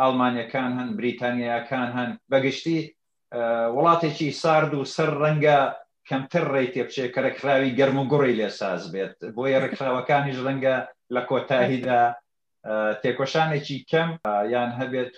ئالمانیەکان 0.00 0.70
هەن 0.78 0.88
بریتانیاکان 0.98 1.88
هەن 1.96 2.10
بەگشتی 2.30 2.78
وڵاتێکی 3.76 4.28
سارد 4.42 4.72
و 4.74 4.88
سەر 4.94 5.10
ڕەنگە 5.22 5.58
کەمتر 6.08 6.44
ڕێی 6.54 6.72
تێبچێت 6.74 7.10
کە 7.14 7.20
ڕێکخراوی 7.26 7.76
گەرم 7.78 7.96
و 8.00 8.08
گوڕی 8.12 8.36
لێ 8.40 8.48
ساز 8.60 8.82
بێت 8.92 9.14
بۆ 9.34 9.42
یە 9.52 9.58
ڕێکخراوەکانیش 9.64 10.38
ڕەنگە 10.46 10.76
لە 11.14 11.20
کۆتاهیدا 11.28 12.02
تێکۆشانێکی 13.02 13.78
کەم 13.90 14.10
یان 14.54 14.70
هەبێت 14.80 15.14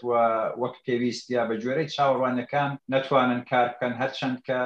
وەک 0.63 0.75
پێویستیا 0.85 1.43
بە 1.49 1.55
جۆرەی 1.63 1.91
چاوەڕوانەکان 1.95 2.71
نەتوانن 2.93 3.43
کار 3.51 3.67
بکەن 3.73 3.93
هەرچەند 4.01 4.39
کە 4.47 4.61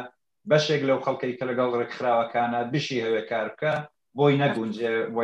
بەشێک 0.50 0.82
لەو 0.88 0.98
خەڵکەی 1.04 1.36
کە 1.38 1.44
لەگەڵ 1.50 1.70
ڕێکخراوەکانە 1.80 2.60
بشی 2.72 3.02
هەوێ 3.06 3.22
کار 3.30 3.46
بکە 3.52 3.72
بۆی 4.18 4.38
نەگونجێ 4.42 4.94
وە 5.16 5.22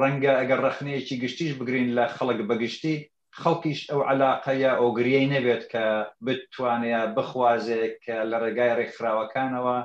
ڕەنگە 0.00 0.32
ئەگەر 0.40 0.60
ڕخنەیەکی 0.66 1.20
گشتیش 1.22 1.52
بگرین 1.58 1.88
لە 1.98 2.04
خەڵک 2.16 2.40
بەگشتی 2.50 2.96
خەڵکیش 3.40 3.80
ئەو 3.90 4.00
علااقەیە 4.10 4.72
ئەو 4.78 4.88
گریەی 4.98 5.30
نەبێت 5.34 5.64
کە 5.72 5.84
بتوانێت 6.24 7.10
بخوازێک 7.16 7.98
لە 8.30 8.36
ڕێگای 8.42 8.76
ڕێکخراوەکانەوە 8.78 9.78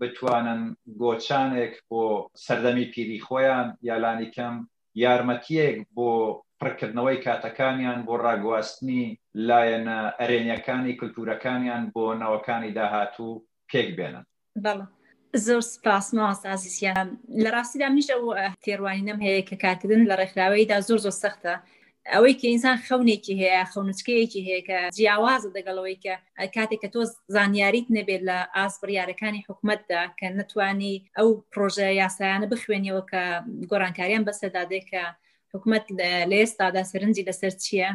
بتوانن 0.00 0.60
گۆچانێک 1.00 1.74
بۆ 1.88 2.02
سەردەمی 2.44 2.86
پیری 2.92 3.18
خۆیان 3.26 3.68
یالانی 3.88 4.28
کەم 4.36 4.54
یارمەتیەک 5.00 5.76
بۆ 5.96 6.10
پڕکردنەوەی 6.60 7.22
کاتەکانیان 7.26 7.98
بۆ 8.06 8.14
ڕاگواستنی 8.26 9.04
لایەنە 9.48 9.98
ئەرێنیەکانی 10.20 10.96
کللتورەکانیان 11.00 11.82
بۆ 11.94 12.04
نەوەکانی 12.22 12.74
داهاتوو 12.78 13.42
پێک 13.70 13.88
بێنن 13.96 14.24
زۆر 15.46 15.60
سپاس 15.74 16.06
ناسازیسیان 16.18 17.08
لە 17.42 17.48
ڕاستیدا 17.54 17.88
نیشە 17.96 18.16
و 18.24 18.28
تێڕوانینم 18.64 19.18
هەیە 19.26 19.42
کە 19.48 19.56
کارکردن 19.64 20.02
لە 20.10 20.14
ڕێکخراوەیدا 20.20 20.78
زۆر 20.88 20.98
زۆر 21.04 21.16
سەختە 21.22 21.54
ئەوەی 22.10 22.34
کە 22.40 22.46
ئینسان 22.50 22.76
خەونێکی 22.86 23.34
هەیە 23.42 23.62
خەونچکەیەکی 23.72 24.44
هەیە 24.46 24.60
کە 24.68 24.78
جیاوازە 24.96 25.50
دەگەڵەوەی 25.56 25.98
کە 26.04 26.14
کاتێک 26.54 26.80
کە 26.82 26.88
تۆ 26.94 27.00
زانیاریت 27.34 27.86
نەبێت 27.96 28.22
لە 28.28 28.36
ئاسپڕیارەکانی 28.56 29.44
حکوومەتدا 29.48 30.00
کە 30.18 30.26
نتوانی 30.38 30.94
ئەو 31.18 31.28
پرۆژە 31.52 31.88
یاسایانە 32.02 32.46
بخوێنیەوە 32.52 33.02
کە 33.10 33.22
گۆرانکاریان 33.70 34.22
بەسەدادێک 34.28 34.84
کە 34.92 35.02
حکوومەت 35.52 35.84
لە 36.30 36.36
ئێستادا 36.42 36.82
سرنجی 36.90 37.26
لەسەر 37.28 37.52
چییە 37.62 37.90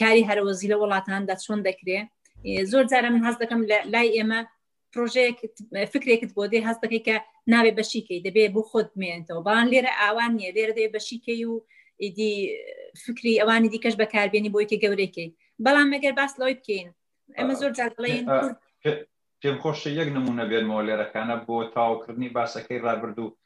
کاری 0.00 0.26
هەرەوەزی 0.28 0.70
لە 0.72 0.76
وڵاتاندا 0.82 1.34
چۆن 1.44 1.60
دەکرێ 1.68 1.98
زۆر 2.72 2.84
جارە 2.92 3.08
من 3.14 3.22
هەز 3.26 3.36
دەکەم 3.42 3.60
لای 3.94 4.08
ئێمە 4.16 4.40
پرۆژەیەک 4.92 5.38
فکرێکت 5.92 6.30
بۆ 6.36 6.44
دێ 6.52 6.58
هەست 6.68 6.80
دەکەی 6.84 7.02
کە 7.08 7.16
ناوێ 7.52 7.72
بەشیکەی 7.78 8.22
دەبێ 8.26 8.44
بۆ 8.54 8.60
خۆت 8.70 8.88
بمێنێتەوە 8.96 9.40
بەڵان 9.46 9.66
لێرە 9.72 9.92
ئاوان 10.00 10.32
نیە 10.38 10.50
لێرە 10.56 10.72
دێ 10.78 10.86
بەشیکەی 10.94 11.42
و 11.50 11.54
ئیدی 12.02 12.34
فکری 13.04 13.32
ئەوانی 13.40 13.68
دیکەش 13.74 13.94
بەکاربیێنی 14.02 14.52
بۆی 14.54 14.68
کە 14.70 14.76
گەورەکەی 14.84 15.28
بەڵام 15.64 15.88
مەگەر 15.94 16.12
باس 16.18 16.32
لەوی 16.40 16.54
بکەین 16.58 16.88
ئەمە 17.38 17.54
زۆر 17.60 17.72
جاڵێن 17.78 18.24
پێم 19.40 19.56
خۆش 19.62 19.80
یەک 19.98 20.08
نمونە 20.16 20.44
بێنمەوە 20.50 20.82
لێرەکانە 20.88 21.36
بۆ 21.46 21.56
تاوکردنی 21.74 22.32
باسەکەی 22.36 22.82
ڕابردوو 22.86 23.36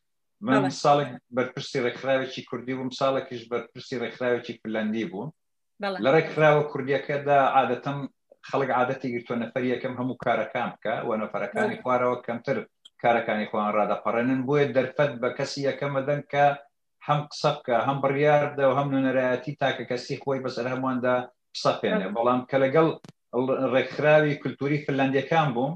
من 0.46 0.64
ساڵێک 0.82 1.10
بەرپرسی 1.36 1.82
ڕێکخراوێکی 1.84 2.42
کوردی 2.48 2.74
بووم 2.78 2.90
ساڵێکیش 3.00 3.42
بەرپرسی 3.52 4.00
ڕێکخراوێکی 4.02 4.54
فلەندی 4.62 5.04
بووم 5.12 5.30
لە 6.04 6.08
ڕێکخراوە 6.16 6.62
کوردیەکەدا 6.70 7.38
عادەتەم 7.58 7.98
خەڵک 8.48 8.70
عادەتی 8.78 9.12
گرتووە 9.14 9.36
نەفەر 9.42 9.62
یەکەم 9.72 9.94
هەموو 10.00 10.20
کارەکان 10.24 10.68
بکە 10.74 10.94
و 11.06 11.10
نەفەرەکانی 11.22 11.80
خوارەوە 11.82 12.16
کەمتر 12.26 12.56
کارەکانی 13.02 13.48
خۆیان 13.50 13.72
ڕدەپەڕێنن 13.78 14.40
بۆیە 14.48 14.66
دەرفەت 14.76 15.12
بە 15.22 15.28
کەسی 15.38 15.60
یەکەمە 15.68 16.00
دەنگ 16.08 16.24
کە 16.32 16.46
هەم 17.10 17.20
قسە 17.32 17.50
بکە 17.56 17.76
هەم 17.88 17.98
بڕیار 18.04 18.42
بدە 18.52 18.64
و 18.70 18.76
هەم 18.78 18.88
نوێنەرایەتی 18.92 19.52
تاکە 19.60 19.84
کەسی 19.90 20.20
خۆی 20.22 20.42
بەسەر 20.44 20.66
هەموواندا 20.72 21.16
قسە 21.54 21.72
پێێنێ 21.80 22.08
بەڵام 22.16 22.40
کە 22.50 22.56
لەگەڵ 22.64 22.88
ڕێکخراوی 23.74 24.38
کولتوری 24.42 24.82
فلندەکان 24.86 25.48
بووم 25.56 25.74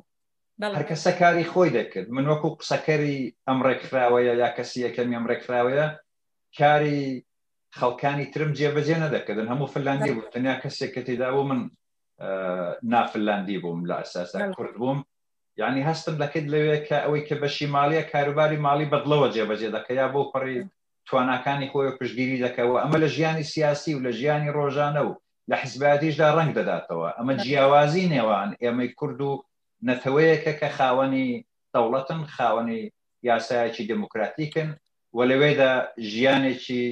هەر 0.77 0.85
کەسە 0.91 1.11
کاری 1.21 1.49
خۆی 1.53 1.71
دەکرد 1.79 2.09
من 2.17 2.25
وەکو 2.31 2.49
قسەکەری 2.61 3.17
ئەم 3.49 3.59
ڕێکخراوەیە 3.67 4.35
یا 4.43 4.49
کەسی 4.57 4.79
یەکەمی 4.87 5.17
ئەم 5.19 5.27
ڕێکخراوەیە 5.31 5.87
کاری 6.59 7.01
خەڵکانی 7.79 8.27
ترم 8.33 8.51
جێبەجێ 8.59 8.97
نەدەکردن 9.05 9.49
هەموو 9.53 9.69
فلندی 9.75 10.13
بوو 10.15 10.33
تەنیا 10.35 10.55
کەسێکەتیدا 10.63 11.29
بوو 11.35 11.45
من 11.51 11.61
نافلندی 12.93 13.59
بووم 13.63 13.81
لە 13.91 13.97
ئەساسا 14.03 14.41
کورد 14.57 14.75
بووم 14.83 15.01
یعنی 15.61 15.81
هەستم 15.91 16.15
دەکەیت 16.23 16.47
لەوێ 16.53 16.77
کە 16.89 16.97
ئەوەی 17.05 17.23
کە 17.29 17.35
بەشی 17.43 17.67
مالیە 17.77 18.05
کاروباری 18.13 18.63
ماڵی 18.67 18.91
بەدڵەوە 18.93 19.29
جێبەجێ 19.35 19.71
دەکە 19.77 19.93
یا 20.01 20.07
بۆ 20.15 20.23
پڕی 20.33 20.59
تواناکانی 21.11 21.69
خۆی 21.73 21.91
پشتگیری 22.01 22.41
دەکەەوە 22.49 22.77
ئەمە 22.81 22.99
لە 23.05 23.09
ژیانی 23.17 23.43
سیاسی 23.51 23.95
و 23.97 24.01
لە 24.07 24.11
ژیانی 24.19 24.53
ڕۆژانە 24.57 25.03
و 25.09 25.19
لە 25.51 25.57
حیزباتیشدا 25.63 26.29
ڕنگ 26.39 26.51
دەداتەوە 26.59 27.09
ئەمە 27.19 27.35
جیاوازی 27.45 28.09
نێوان 28.13 28.49
ئێمەی 28.63 28.91
کورد 28.99 29.21
و 29.29 29.33
نەتەوەیەکە 29.89 30.53
کە 30.61 30.69
خاوەنی 30.79 31.29
دەوڵەتن 31.75 32.21
خاوەنی 32.37 32.81
یاسایەکی 33.31 33.89
دموکراتیکن 33.93 34.69
و 35.17 35.19
لەوێدا 35.31 35.73
ژیانێکی 36.11 36.85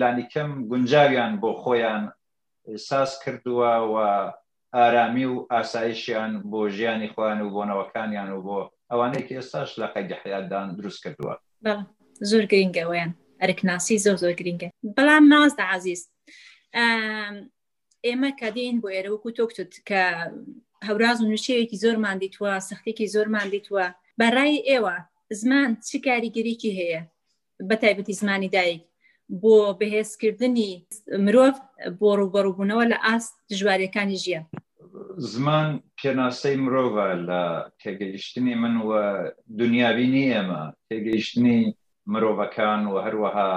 لانیکەم 0.00 0.50
گونجاویان 0.70 1.32
بۆ 1.42 1.50
خۆیان 1.62 2.04
ساس 2.88 3.10
کردووە 3.22 3.74
و 3.92 3.96
ئارامی 4.76 5.24
و 5.32 5.36
ئاسایشیان 5.54 6.32
بۆ 6.50 6.60
ژیانی 6.76 7.08
خوان 7.14 7.38
و 7.44 7.48
بۆنەوەکانیان 7.54 8.28
و 8.36 8.40
بۆ 8.46 8.58
ئەوانەیە 8.90 9.24
کە 9.28 9.32
ئێستاش 9.38 9.70
لە 9.80 9.86
قەیدەحیاتدان 9.94 10.66
دروست 10.78 10.98
کردووە. 11.04 11.34
زۆر 12.30 12.44
گرنگگە 12.52 12.84
ویان 12.90 13.10
ئەرکناسی 13.42 13.96
زۆر 14.04 14.16
زۆر 14.22 14.32
گرنگگە 14.40 14.68
بەڵام 14.96 15.24
مازدا 15.32 15.64
عزیز 15.76 16.00
ئێمە 18.06 18.30
کادین 18.40 18.76
بۆ 18.82 18.88
ئێرە 18.94 19.10
وەکو 19.12 19.30
تۆکتت 19.38 19.72
کە 19.88 20.02
هەوراز 20.88 21.18
و 21.20 21.26
نووشەیەکی 21.28 21.80
زۆرمان 21.84 22.16
دیتوە 22.22 22.52
سەختێکی 22.68 23.06
زۆرمان 23.14 23.48
دیتوە 23.54 23.84
بەڕای 24.20 24.54
ئێوە 24.68 24.96
زمان 25.40 25.70
چ 25.86 25.90
کاریگەریکی 26.06 26.74
هەیە 26.78 27.00
بە 27.68 27.74
تایبەتی 27.82 28.16
زمانی 28.20 28.48
دایک 28.56 28.82
بۆ 29.42 29.56
بەهێزکردنی 29.80 30.72
مرۆڤ 31.24 31.52
بۆ 32.00 32.10
ڕوبەڕووبوونەوە 32.20 32.84
لە 32.92 32.98
ئاست 33.04 33.34
دژوارەکانی 33.50 34.18
ژیە 34.24 34.40
زمان 35.32 35.68
پێناسەی 35.98 36.56
مرۆڤە 36.64 37.08
لە 37.28 37.42
تێگەیشتنی 37.80 38.54
من 38.62 38.74
وە 38.88 39.02
دنیاوی 39.60 40.06
نی 40.14 40.24
ئێمە 40.34 40.62
تێگەیشتنی 40.88 41.60
مرۆڤەکان 42.12 42.80
و 42.92 42.94
هەروەها 43.06 43.50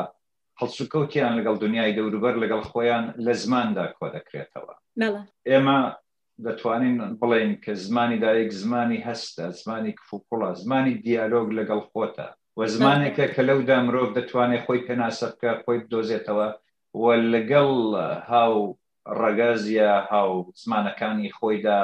هەڵسوکەوتیان 0.62 1.34
لەگەڵ 1.40 1.56
دنیای 1.66 1.96
دەوروبەر 1.98 2.36
لەگەڵ 2.44 2.62
خۆیان 2.72 3.06
لە 3.26 3.34
زماندا 3.44 3.86
کۆ 3.98 4.06
دەکرێتەوە 4.16 4.74
ئێمە 5.50 5.80
دەتوانین 6.46 6.98
بڵێن 7.22 7.52
کە 7.64 7.72
زمانی 7.86 8.18
دایک 8.24 8.52
زمانی 8.62 9.04
هەستە 9.10 9.44
زمانی 9.62 9.94
کفوکڵە 10.00 10.50
زمانی 10.64 10.94
دیالۆگ 11.06 11.48
لەگەڵ 11.60 11.82
خۆتە 11.92 12.28
وە 12.60 12.66
زمانێکە 12.76 13.26
کە 13.34 13.42
لەودا 13.50 13.78
مرۆڤ 13.88 14.10
دەتوانێت 14.18 14.64
خۆی 14.66 14.86
پێناسە 14.88 15.26
بکە 15.32 15.52
خۆی 15.64 15.80
بدۆزێتەوە 15.84 16.50
و 17.02 17.04
لەگەڵ 17.34 17.72
هاو 18.32 18.58
ڕەگەزیە 19.22 19.92
هاو 20.12 20.32
زمانەکانی 20.64 21.34
خۆیدا 21.40 21.82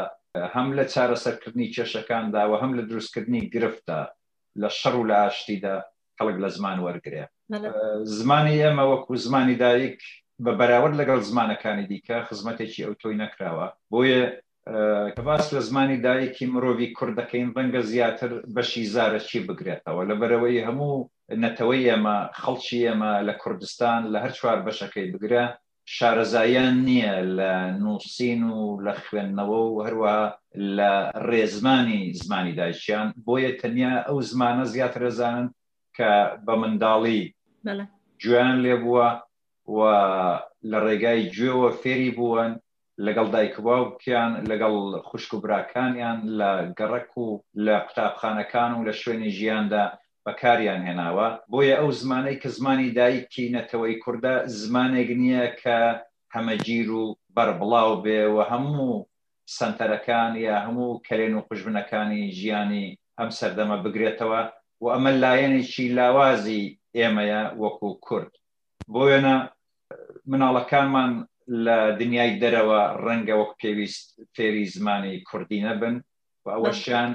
هەم 0.55 0.67
لە 0.77 0.84
چارەسەرکردنی 0.93 1.72
کێشەکاندا 1.75 2.43
و 2.50 2.53
هەم 2.62 2.72
لە 2.77 2.84
دروستکردنی 2.89 3.41
گرفتا 3.53 4.00
لە 4.62 4.70
شەڕ 4.79 4.96
و 5.00 5.08
لە 5.10 5.15
ئاشتیدا 5.24 5.77
خەڵک 6.24 6.38
لە 6.44 6.50
زمان 6.58 6.77
وەرگێ 6.86 7.24
زمانی 8.20 8.58
ئێمە 8.63 8.84
وەکو 8.92 9.13
زمانی 9.25 9.56
دایک 9.63 10.00
بە 10.46 10.51
بەراورد 10.60 10.96
لەگەڵ 11.01 11.20
زمانەکانی 11.30 11.88
دیکە 11.92 12.18
خزمەتێکی 12.27 12.84
ئەو 12.86 12.94
تۆی 13.01 13.15
نەکراوە 13.24 13.68
بۆیە 13.92 14.24
کە 15.15 15.22
باس 15.30 15.46
لە 15.56 15.62
زمانی 15.70 15.98
دایکی 16.08 16.46
مرۆڤی 16.53 16.94
کوردەکەین 16.98 17.48
ڕەنگە 17.58 17.82
زیاتر 17.92 18.32
بەشی 18.56 18.86
زارەکی 18.94 19.39
بگرێتەوە 19.48 20.01
لە 20.10 20.15
بەرەوەی 20.22 20.65
هەموو 20.68 20.96
نەتەوەی 21.44 21.88
ئێمە 21.89 22.18
خەڵکی 22.42 22.80
ئێمە 22.88 23.12
لە 23.27 23.34
کوردستان 23.42 24.01
لە 24.13 24.18
هەر 24.24 24.32
چوار 24.38 24.60
بەشەکەی 24.68 25.08
بگرە 25.13 25.46
شارەزایان 25.96 26.75
نییە 26.88 27.15
لە 27.38 27.51
نووسین 27.84 28.42
و 28.56 28.60
لە 28.86 28.94
خوێندنەوە 29.03 29.60
و 29.70 29.75
هەروە 29.86 30.18
لە 30.77 30.92
ڕێزمانی 31.30 32.01
زمانی 32.22 32.53
دایکیان 32.60 33.08
بۆیە 33.27 33.51
تەنیا 33.62 33.94
ئەو 34.08 34.20
زمانە 34.32 34.65
زیاتر 34.74 35.00
ڕێزانن 35.08 35.48
کە 35.98 36.10
بە 36.46 36.54
منداڵی 36.62 37.22
گویان 38.26 38.56
لێ 38.66 38.76
بووە 38.84 39.08
و 39.76 39.78
لە 40.72 40.78
ڕێگای 40.86 41.22
گوێوە 41.36 41.70
فێری 41.82 42.12
بوون 42.18 42.52
لەگەڵ 43.06 43.28
دایکباوکیان 43.36 44.32
لەگەڵ 44.50 44.74
خوشک 45.08 45.32
و 45.34 45.42
براکانیان 45.46 46.18
لە 46.40 46.52
گەڕک 46.78 47.12
و 47.24 47.28
لە 47.66 47.76
قوتابخانەکان 47.88 48.72
و 48.74 48.86
لە 48.88 48.94
شوێنی 49.02 49.32
ژیاندا 49.38 49.84
بەکاریان 50.26 50.82
هێناوە 50.88 51.28
بۆیە 51.52 51.76
ئەو 51.80 51.90
زمانەی 52.02 52.38
کە 52.42 52.50
زمانی 52.58 52.90
دایکی 53.00 53.46
نەتەوەی 53.58 53.96
کووردا 54.04 54.36
زمانێک 54.62 55.10
نییە 55.22 55.46
کە 55.62 55.80
هەمەگیر 56.36 56.88
و 57.00 57.04
بربڵاو 57.36 57.92
بێ 58.04 58.22
و 58.36 58.38
هەموو 58.52 58.94
سنتەرەکان 59.58 60.32
یا 60.48 60.56
هەموو 60.66 61.02
کلێن 61.08 61.34
و 61.36 61.46
خوشبنەکانی 61.48 62.22
ژیانی 62.40 62.86
ئەم 63.20 63.30
سەردەمە 63.40 63.78
بگرێتەوە 63.86 64.42
و 64.84 64.88
ئەمە 64.94 65.12
لایەنێکی 65.24 65.88
لاوازی 65.98 66.63
ئێمەیە 66.98 67.42
وەکو 67.62 67.90
کورد 68.06 68.32
بۆ 68.92 69.00
وێنە 69.08 69.36
مناڵەکانمان 70.32 71.12
لە 71.66 71.78
دنیای 72.02 72.32
دەرەوە 72.44 72.82
ڕەنگە 73.06 73.36
وەک 73.42 73.52
پێویست 73.62 74.06
فێری 74.36 74.66
زمانی 74.75 75.16
کوردی 75.30 75.63
نەبن 75.68 75.96
و 76.46 76.48
ئەوەشیان 76.56 77.10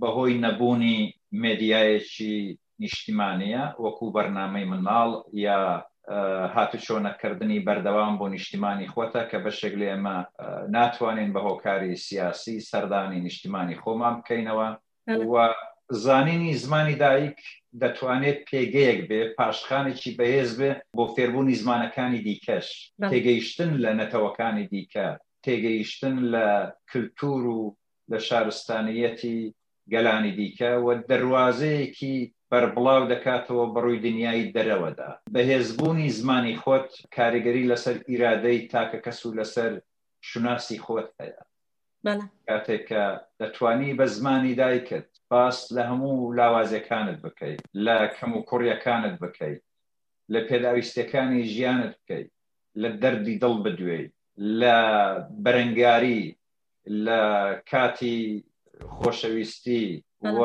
بەهۆی 0.00 0.40
نەبوونی 0.44 0.98
مێدیایەکی 1.42 2.36
نیشتیمانەیە 2.82 3.64
وەکوو 3.84 4.14
بەرنمەی 4.16 4.66
مناڵ 4.72 5.10
یا 5.46 5.60
هاتوچۆنەکردنی 6.56 7.58
بەردەوام 7.66 8.12
بۆ 8.20 8.26
نیشتیمانی 8.34 8.90
خۆتە 8.94 9.22
کە 9.30 9.38
بەشێک 9.44 9.74
لە 9.80 9.86
ئێمە 9.92 10.16
ناتوانین 10.76 11.30
بە 11.34 11.40
هۆکاری 11.48 11.92
سیاسی 12.06 12.56
سەردانی 12.70 13.20
نیشتیمانی 13.26 13.76
خۆمان 13.82 14.14
بکەینەوە 14.20 14.68
زانینی 15.92 16.54
زمانی 16.54 16.94
دایک 17.04 17.36
دەتوانێت 17.84 18.38
پێگەیەک 18.50 19.00
بێ 19.08 19.20
پاشخانێکی 19.38 20.10
بەهێز 20.18 20.50
بێ 20.58 20.70
بۆ 20.96 21.04
فێربوونی 21.14 21.54
زمانەکانی 21.62 22.20
دیکەش 22.26 22.68
تێگەیشتن 23.10 23.72
لە 23.84 23.90
نەتەوەکانی 24.00 24.66
دیکە 24.72 25.08
تێگەیشتن 25.44 26.16
لە 26.32 26.46
کللتور 26.90 27.42
و 27.56 27.76
لە 28.12 28.18
شارستانیەتی 28.28 29.38
گەلانی 29.92 30.32
دیکە 30.38 30.72
و 30.84 30.86
دەواازەیەکی 31.10 32.16
بەربڵاو 32.50 33.02
دەکاتەوە 33.12 33.64
بەڕووی 33.74 34.02
دنیای 34.06 34.50
دەرەوەدا 34.56 35.10
بەهێزبوونی 35.34 36.08
زمانی 36.18 36.56
خۆت 36.62 36.90
کاریگەری 37.16 37.68
لەسەر 37.72 37.96
ئیرادەی 38.10 38.58
تاکە 38.72 38.98
کەس 39.04 39.20
و 39.26 39.34
لەسەر 39.38 39.72
شناسی 40.28 40.78
خۆت 40.84 41.08
هەیە 41.20 41.36
کاتێک 42.48 42.82
کە 42.88 43.04
دەتوانی 43.40 43.90
بە 43.98 44.04
زمانی 44.16 44.54
دایکرد 44.60 45.11
باس 45.34 45.58
لە 45.76 45.82
هەموو 45.90 46.16
لاوازەکانت 46.38 47.16
بکەیت 47.24 47.62
لە 47.86 47.94
کەم 48.16 48.30
و 48.34 48.40
کوڕیەکانت 48.50 49.14
بکەیت 49.24 49.62
لە 50.32 50.40
پێداویستەکانی 50.48 51.48
ژیانت 51.54 51.92
بکەیت 51.98 52.30
لە 52.82 52.88
دەردی 53.02 53.40
دڵ 53.44 53.54
بدوێیت 53.64 54.12
لە 54.60 54.76
بەرەنگاری 55.44 56.22
لە 57.06 57.20
کاتی 57.70 58.20
خۆشەویستی 58.96 59.86
و 60.36 60.40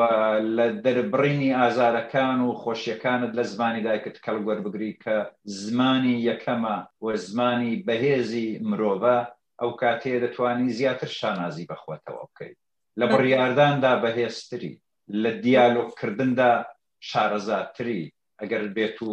لە 0.56 0.66
دەربڕینی 0.84 1.56
ئازارەکان 1.60 2.38
و 2.48 2.58
خۆشیەکانت 2.62 3.30
لە 3.38 3.44
زمانی 3.52 3.84
دایکت 3.86 4.16
کەلگوەر 4.26 4.58
بگری 4.66 4.92
کە 5.04 5.16
زمانی 5.62 6.14
یەکەمە 6.30 6.78
و 7.04 7.06
زمانی 7.28 7.72
بەهێزی 7.86 8.48
مرۆڤە 8.68 9.18
ئەو 9.60 9.70
کاتەیە 9.82 10.18
دەتوانی 10.24 10.72
زیاتر 10.78 11.08
شانازی 11.18 11.68
بەخواتەوە 11.70 12.22
بکەیت 12.30 12.58
لە 13.00 13.06
بڕیارداندا 13.14 13.92
بەهێستری 14.02 14.72
لە 15.22 15.30
دیالۆکردندا 15.44 16.52
شارەزاتری 17.10 18.02
ئەگەر 18.40 18.64
بێت 18.76 18.98
و 19.08 19.12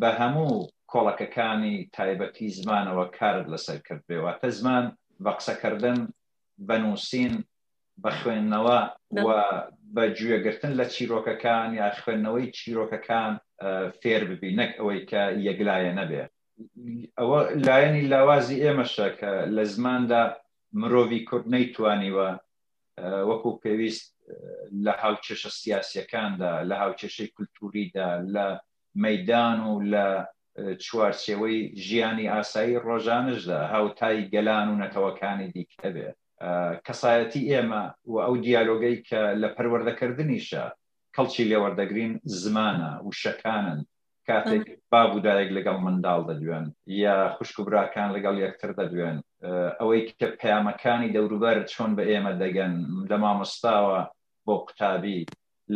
بە 0.00 0.10
هەموو 0.20 0.60
کۆڵەکەکانی 0.92 1.76
تایبەتی 1.96 2.48
زمانەوە 2.58 3.04
کارت 3.18 3.46
لەسەر 3.54 3.78
کرد 3.86 4.02
بێواتە 4.08 4.48
زمان 4.58 4.84
بە 5.24 5.30
قسەکردن 5.38 5.98
بەنووسین 6.68 7.34
بە 8.02 8.10
خوێندنەوە 8.18 8.80
و 9.26 9.28
بە 9.94 10.04
گوێگرتن 10.18 10.72
لە 10.80 10.84
چیرۆکەکان 10.94 11.68
یا 11.80 11.86
خوێندنەوەی 12.04 12.48
چیرۆکەکان 12.58 13.32
فێر 14.00 14.22
ببی 14.30 14.52
نەک 14.60 14.72
ئەوەی 14.78 15.00
کە 15.10 15.22
یەکلایە 15.48 15.92
نەبێ 16.00 16.22
ئەوە 17.18 17.40
لایەنی 17.66 18.04
لاوازی 18.12 18.62
ئێمەشە 18.64 19.08
کە 19.20 19.30
لە 19.56 19.64
زماندا 19.74 20.22
مرۆڤی 20.80 21.20
کورد 21.28 21.46
نەیتوانیوە 21.54 22.28
وەکو 23.30 23.50
پێویست 23.62 24.08
لە 24.84 24.92
هاوچێشە 25.02 25.50
سیاسەکاندا 25.60 26.52
لە 26.68 26.74
هاوچێشەی 26.82 27.32
کولتوریدا 27.36 28.10
لە 28.34 28.46
مەدان 29.04 29.58
و 29.70 29.74
لە 29.92 30.06
چوارچێوەی 30.86 31.58
ژیانی 31.86 32.30
ئاسایی 32.32 32.82
ڕۆژانشدا 32.86 33.60
هاوتای 33.74 34.26
گەلان 34.34 34.66
و 34.68 34.78
نەتەوەکانی 34.82 35.52
دیکە 35.54 35.88
بێ 35.94 36.08
کەسایەتی 36.86 37.46
ئێمە 37.50 37.84
و 38.12 38.14
ئەو 38.24 38.34
دیالۆگەی 38.44 38.98
کە 39.08 39.20
لە 39.42 39.48
پەروەردەکردنیشە 39.56 40.64
کەڵکی 41.14 41.48
لێوەردەگرین 41.50 42.12
زمانە 42.42 42.92
و 43.06 43.10
شەکانن 43.22 43.80
کاتێک 44.28 44.64
باب 44.92 45.10
و 45.16 45.20
دایک 45.26 45.50
لەگەڵ 45.56 45.76
منداڵ 45.86 46.20
دەدوێن 46.30 46.66
یا 47.04 47.16
خوشک 47.36 47.56
و 47.58 47.64
براکان 47.66 48.08
لەگەڵ 48.16 48.34
یەکتر 48.44 48.70
دەدوێن 48.80 49.18
ئەوەی 49.80 50.00
کە 50.18 50.26
پەیامەکانی 50.40 51.12
دەوروبەر 51.16 51.56
چۆن 51.72 51.90
بە 51.96 52.02
ئێمە 52.10 52.32
دەگەن 52.42 52.72
لە 53.10 53.16
مامۆستاوە 53.22 54.00
بۆ 54.46 54.54
قوتابی 54.66 55.20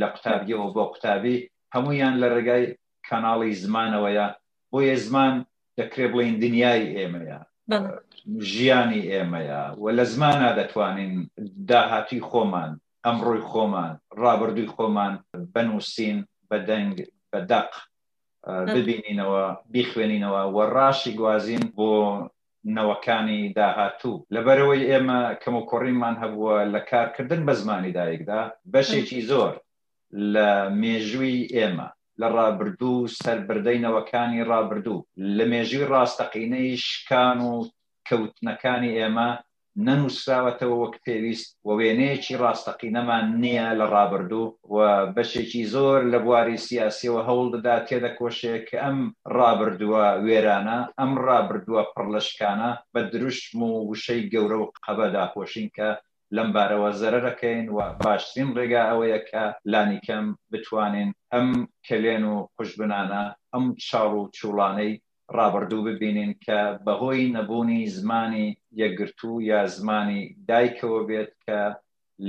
لە 0.01 0.07
قوتابیەوە 0.15 0.67
بۆ 0.77 0.85
قوتابی 0.93 1.37
هەمویان 1.75 2.15
لە 2.23 2.27
ڕێگای 2.35 2.65
کاناڵی 3.09 3.53
زمانەوەیە 3.65 4.27
بۆ 4.73 4.79
یە 4.91 4.97
زمان 5.07 5.35
دەکرێ 5.79 6.07
بڵین 6.13 6.37
دنیای 6.45 6.85
ئێمەیە 6.97 7.39
ژیانی 8.53 9.03
ئێمەیە 9.13 9.63
و 9.83 9.87
لە 9.99 10.05
زمانە 10.13 10.51
دەتوانین 10.61 11.13
داهاتی 11.71 12.21
خۆمان 12.29 12.71
ئەمڕۆی 13.07 13.43
خۆمان 13.51 13.91
ڕابردووی 14.23 14.73
خۆمان 14.77 15.13
بنووسین 15.55 16.19
بەدەنگ 16.51 16.95
بەدەق 17.33 17.73
ببینینەوە 18.75 19.45
بیخوێنینەوە 19.73 20.43
وەڕاشی 20.57 21.17
گوازین 21.21 21.65
بۆ 21.77 21.93
نەوەکانی 22.77 23.41
داهاتوو 23.57 24.23
لەبەرەوەی 24.35 24.89
ئێمە 24.91 25.21
کەم 25.43 25.55
و 25.57 25.67
کوڕیمان 25.71 26.15
هەبووە 26.23 26.57
لە 26.75 26.81
کارکردن 26.91 27.41
بە 27.47 27.55
زمانی 27.61 27.95
دایکدا 27.97 28.43
بەشێکی 28.73 29.21
زۆر 29.31 29.53
لە 30.35 30.49
مێژووی 30.83 31.49
ئێمە 31.55 31.89
لە 32.21 32.27
ڕابردوو 32.37 33.11
سەربردەینەوەکانی 33.21 34.47
ڕابردوو 34.51 35.07
لە 35.37 35.45
مێژوی 35.53 35.89
ڕاستەقینەی 35.93 36.71
شکان 36.89 37.39
و 37.49 37.53
کەوتنەکانی 38.09 38.97
ئێمە 38.99 39.31
نەنووسراوەتەوە 39.89 40.77
وەک 40.83 40.95
پێویست 41.05 41.51
و 41.67 41.69
وێنەیەکی 41.79 42.39
ڕاستەقینەمان 42.43 43.27
نییە 43.43 43.69
لە 43.81 43.87
ڕابردوو 43.95 44.47
و 44.75 44.77
بەشێکی 45.15 45.63
زۆر 45.75 46.01
لە 46.13 46.19
بواری 46.25 46.63
سیاسیەوە 46.69 47.21
هەوڵ 47.29 47.47
دەدا 47.55 47.77
تێدە 47.89 48.11
کۆشێ 48.19 48.57
کە 48.69 48.77
ئەم 48.85 48.99
ڕابردووە 49.37 50.07
وێرانە 50.25 50.79
ئەم 50.99 51.13
ڕابردووە 51.27 51.83
پڕلشکانە 51.95 52.71
بە 52.93 53.01
دروشم 53.13 53.59
و 53.71 53.71
وشەی 53.91 54.23
گەورە 54.33 54.57
و 54.61 54.71
قەبە 54.85 55.07
داپۆشین 55.15 55.69
کە 55.77 55.89
لەم 56.37 56.49
بارەوە 56.55 56.91
زەرەکەین 57.01 57.65
و 57.77 57.79
باشترین 58.03 58.51
ڕێگا 58.59 58.83
ئەوەیە 58.91 59.21
کە 59.31 59.43
لانیکەم 59.73 60.27
بتوانین 60.53 61.11
ئەم 61.33 61.49
کلێن 61.87 62.25
و 62.33 62.35
خوشبنانە 62.57 63.23
ئەم 63.53 63.65
چاڕ 63.87 64.11
و 64.19 64.29
چوڵانەی 64.37 64.93
ڕابردوو 65.37 65.83
ببینین 65.83 66.31
کە 66.45 66.61
بەهۆی 66.87 67.31
نەبوونی 67.37 67.87
زمانی 67.97 68.57
یەکگرتو 68.83 69.33
یا 69.43 69.67
زمانی 69.67 70.37
دایکەوە 70.51 71.01
بێت 71.09 71.31
کە 71.47 71.61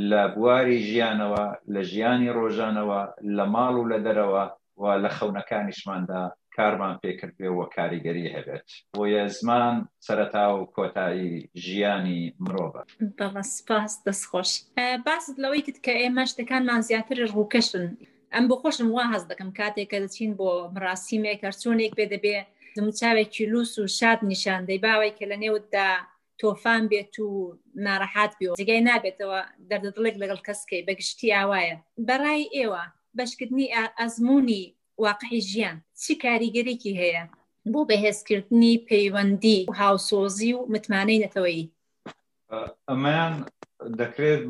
لە 0.10 0.24
بواری 0.36 0.80
ژیانەوە 0.90 1.46
لە 1.74 1.82
ژیانی 1.92 2.34
ڕۆژانەوە 2.38 3.02
لە 3.38 3.46
ماڵ 3.54 3.74
و 3.78 3.90
لە 3.92 4.00
دەرەوە 4.06 4.46
و 4.82 4.84
لە 5.04 5.10
خەونەکانیشماندا 5.18 6.24
کارمان 6.56 6.96
پێکردێەوە 7.04 7.66
کاریگەری 7.76 8.34
هەبێت 8.36 8.68
بۆیە 8.96 9.24
زمان 9.38 9.76
سەرەتا 10.08 10.46
و 10.56 10.60
کۆتایی 10.76 11.34
ژیانی 11.66 12.22
مرۆڤە 12.44 12.82
سپاس 13.58 13.94
دەستخۆش 14.06 14.50
باست 15.06 15.36
لەوەی 15.44 15.62
کرد 15.68 15.80
کە 15.86 15.94
ئێمە 16.02 16.24
شتەکانمان 16.32 16.82
زیاتر 16.90 17.18
ڕووکەشن 17.36 17.86
ئەم 18.34 18.46
بۆ 18.50 18.56
خۆشم 18.62 18.90
وا 18.96 19.06
هەز 19.14 19.24
دەکەم 19.32 19.50
کاتێک 19.60 19.88
کە 19.92 19.98
دەچین 20.04 20.32
بۆ 20.40 20.50
مراسیمێک 20.76 21.40
هەرچوونێک 21.46 21.94
پێ 22.00 22.06
دەبێت 22.14 22.48
دم 22.78 22.90
چاوێکی 23.00 23.42
لوس 23.54 23.74
و 23.80 23.84
شاد 23.98 24.20
نیشان 24.32 24.62
دەی 24.70 24.80
باوای 24.86 25.14
کە 25.18 25.26
لە 25.32 25.38
نێوتدا 25.44 25.90
تۆفان 26.42 26.84
بێت 26.92 27.14
و 27.26 27.30
ناڕەحات 27.86 28.32
بێ 28.40 28.48
جگای 28.62 28.82
نابێتەوە 28.90 29.42
دەردەڵێک 29.70 30.16
لەگەڵ 30.22 30.40
کەسکەی 30.48 30.86
بەگشتی 30.88 31.34
ئاوایە 31.36 31.78
بەڕای 32.08 32.44
ئێوە 32.56 32.84
بەشکردنی 33.18 33.72
ئەزمموی 34.00 34.64
واقعی 35.06 35.42
ژیان 35.50 35.78
چی 36.02 36.14
کاریگەرێکی 36.24 36.98
هەیە 37.02 37.24
بۆ 37.74 37.82
بەهێزکردنی 37.90 38.82
پەیوەندی 38.90 39.60
و 39.64 39.72
هاوسۆزی 39.82 40.52
و 40.58 40.68
متمانەی 40.74 41.22
نەتەوەی 41.26 41.62
ئەمەیان 42.90 43.36
دەکرێت 44.02 44.42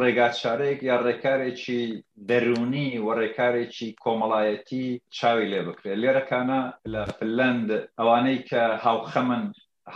ڕێگاتشارەیەک 0.00 0.80
یا 0.90 0.96
ڕێکارێکی 1.06 1.82
دەرونی 2.28 2.90
و 3.04 3.08
ڕێکارێکی 3.20 3.88
کۆمەڵایەتی 4.04 4.86
چاوی 5.16 5.50
لێ 5.52 5.60
بکرێت 5.68 5.98
لێرەکانە 6.02 6.60
لە 6.92 7.02
فلند 7.16 7.68
ئەوانەی 7.98 8.38
کە 8.50 8.62
هاوخەمن 8.84 9.44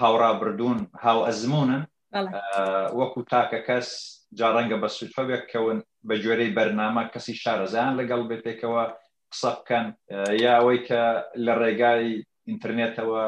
هاوڕابردون 0.00 0.78
هاو 1.04 1.18
ئەزمونن 1.28 1.82
وەکو 2.98 3.20
تاکە 3.32 3.60
کەس 3.68 3.88
جاڕەنگە 4.38 4.76
بە 4.82 4.88
سوتفەبێک 4.96 5.42
کەون 5.52 5.78
بە 6.08 6.14
جۆرەی 6.22 6.54
بەرنامە 6.56 7.02
کەسی 7.12 7.34
شارەزان 7.42 7.92
لەگەڵ 8.00 8.20
بێتێکەوە 8.30 8.84
قسە 9.32 9.50
بکەن 9.58 9.86
یا 10.44 10.52
ئەوەی 10.58 10.80
کە 10.88 11.02
لە 11.44 11.52
ڕێگای 11.62 12.06
ئینتررنێتەوە 12.48 13.24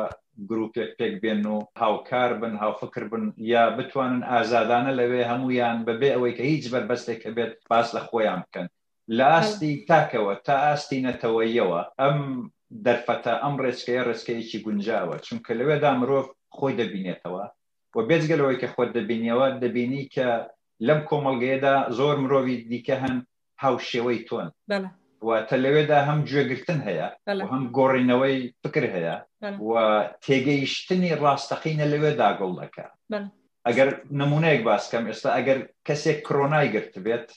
گرروپێک 0.51 0.91
پێک 0.99 1.15
بێن 1.23 1.43
و 1.53 1.59
هاوکار 1.81 2.31
بن 2.43 2.55
هاوفکر 2.63 3.05
بن 3.13 3.25
یا 3.53 3.65
بتوانن 3.77 4.19
ئازادانە 4.31 4.93
لەوێ 5.01 5.23
هەمویان 5.31 5.77
بەبێ 5.89 6.09
ئەوەی 6.15 6.37
کە 6.37 6.45
هیچ 6.53 6.65
بەربەستێکە 6.73 7.31
بێت 7.37 7.53
باس 7.71 7.89
لە 7.97 8.01
خۆیان 8.09 8.41
بکەن 8.47 8.67
لە 9.17 9.27
ئاستی 9.35 9.73
تاکەوە 9.89 10.35
تا 10.47 10.55
ئاستی 10.67 11.03
نەتەوەیەوە 11.09 11.81
ئەم 12.01 12.19
دەرفەتە 12.87 13.33
ئەم 13.43 13.55
ڕێچکەیە 13.65 14.03
ڕێچکەیەکی 14.09 14.59
گونجاوە 14.67 15.17
چونکە 15.27 15.53
لەوێدا 15.59 15.91
مرۆڤ 16.01 16.27
خۆی 16.57 16.77
دەبینێتەوە 16.81 17.45
و 17.97 17.99
بێجگەلەوەی 18.09 18.61
کە 18.63 18.69
خۆت 18.75 18.91
دەبینیەوە 18.99 19.47
دەبینی 19.63 20.05
کە 20.15 20.29
لەم 20.87 21.01
کۆمەلگەیەدا 21.09 21.77
زۆر 21.99 22.17
مرۆڤی 22.25 22.57
دیکە 22.71 22.97
هەن 23.05 23.15
هاوشێوەی 23.63 24.21
تۆن 24.29 24.49
واتە 25.29 25.57
لەوێدا 25.65 25.99
هەم 26.09 26.19
گوێگرتن 26.29 26.81
هەیە 26.89 27.09
هەم 27.53 27.63
گۆڕینەوەی 27.77 28.37
فکر 28.63 28.85
هەیە 28.95 29.17
و 29.69 29.71
تێگەیشتنی 30.25 31.17
ڕاستەقینە 31.23 31.87
لەوێدا 31.93 32.29
گوڵ 32.39 32.53
دەکە 32.61 32.87
ئەگەر 33.67 33.89
نمونەیەک 34.21 34.61
باسکەم 34.69 35.05
ئێستا 35.11 35.31
ئەگەر 35.39 35.59
کەسێک 35.87 36.19
کۆنای 36.29 36.69
گرت 36.75 36.95
بێت 37.07 37.29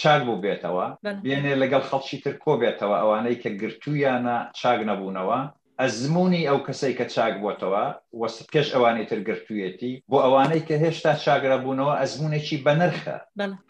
چاک 0.00 0.20
بوو 0.26 0.42
بێتەوە 0.44 0.86
بێنێ 1.24 1.54
لەگەڵ 1.62 1.82
خەڵکی 1.90 2.18
تر 2.24 2.34
کۆ 2.44 2.52
بێتەوە 2.62 2.96
ئەوانەی 3.00 3.40
کە 3.42 3.50
گرتوویانە 3.60 4.36
چاک 4.60 4.78
نەبوونەوە 4.90 5.38
ئەزمموی 5.82 6.48
ئەو 6.48 6.58
کەسەی 6.66 6.94
کە 6.98 7.06
چاک 7.14 7.34
بووتەوە 7.42 7.84
وەست 8.20 8.38
پێش 8.54 8.68
ئەوانەی 8.74 9.08
ترگرتوویەتی 9.10 9.92
بۆ 10.10 10.16
ئەوانەی 10.24 10.62
کە 10.68 10.74
هێشتا 10.84 11.12
چاگرەبوونەوە 11.24 11.94
ئەزمونێکی 12.00 12.62
بەنرخە 12.66 13.16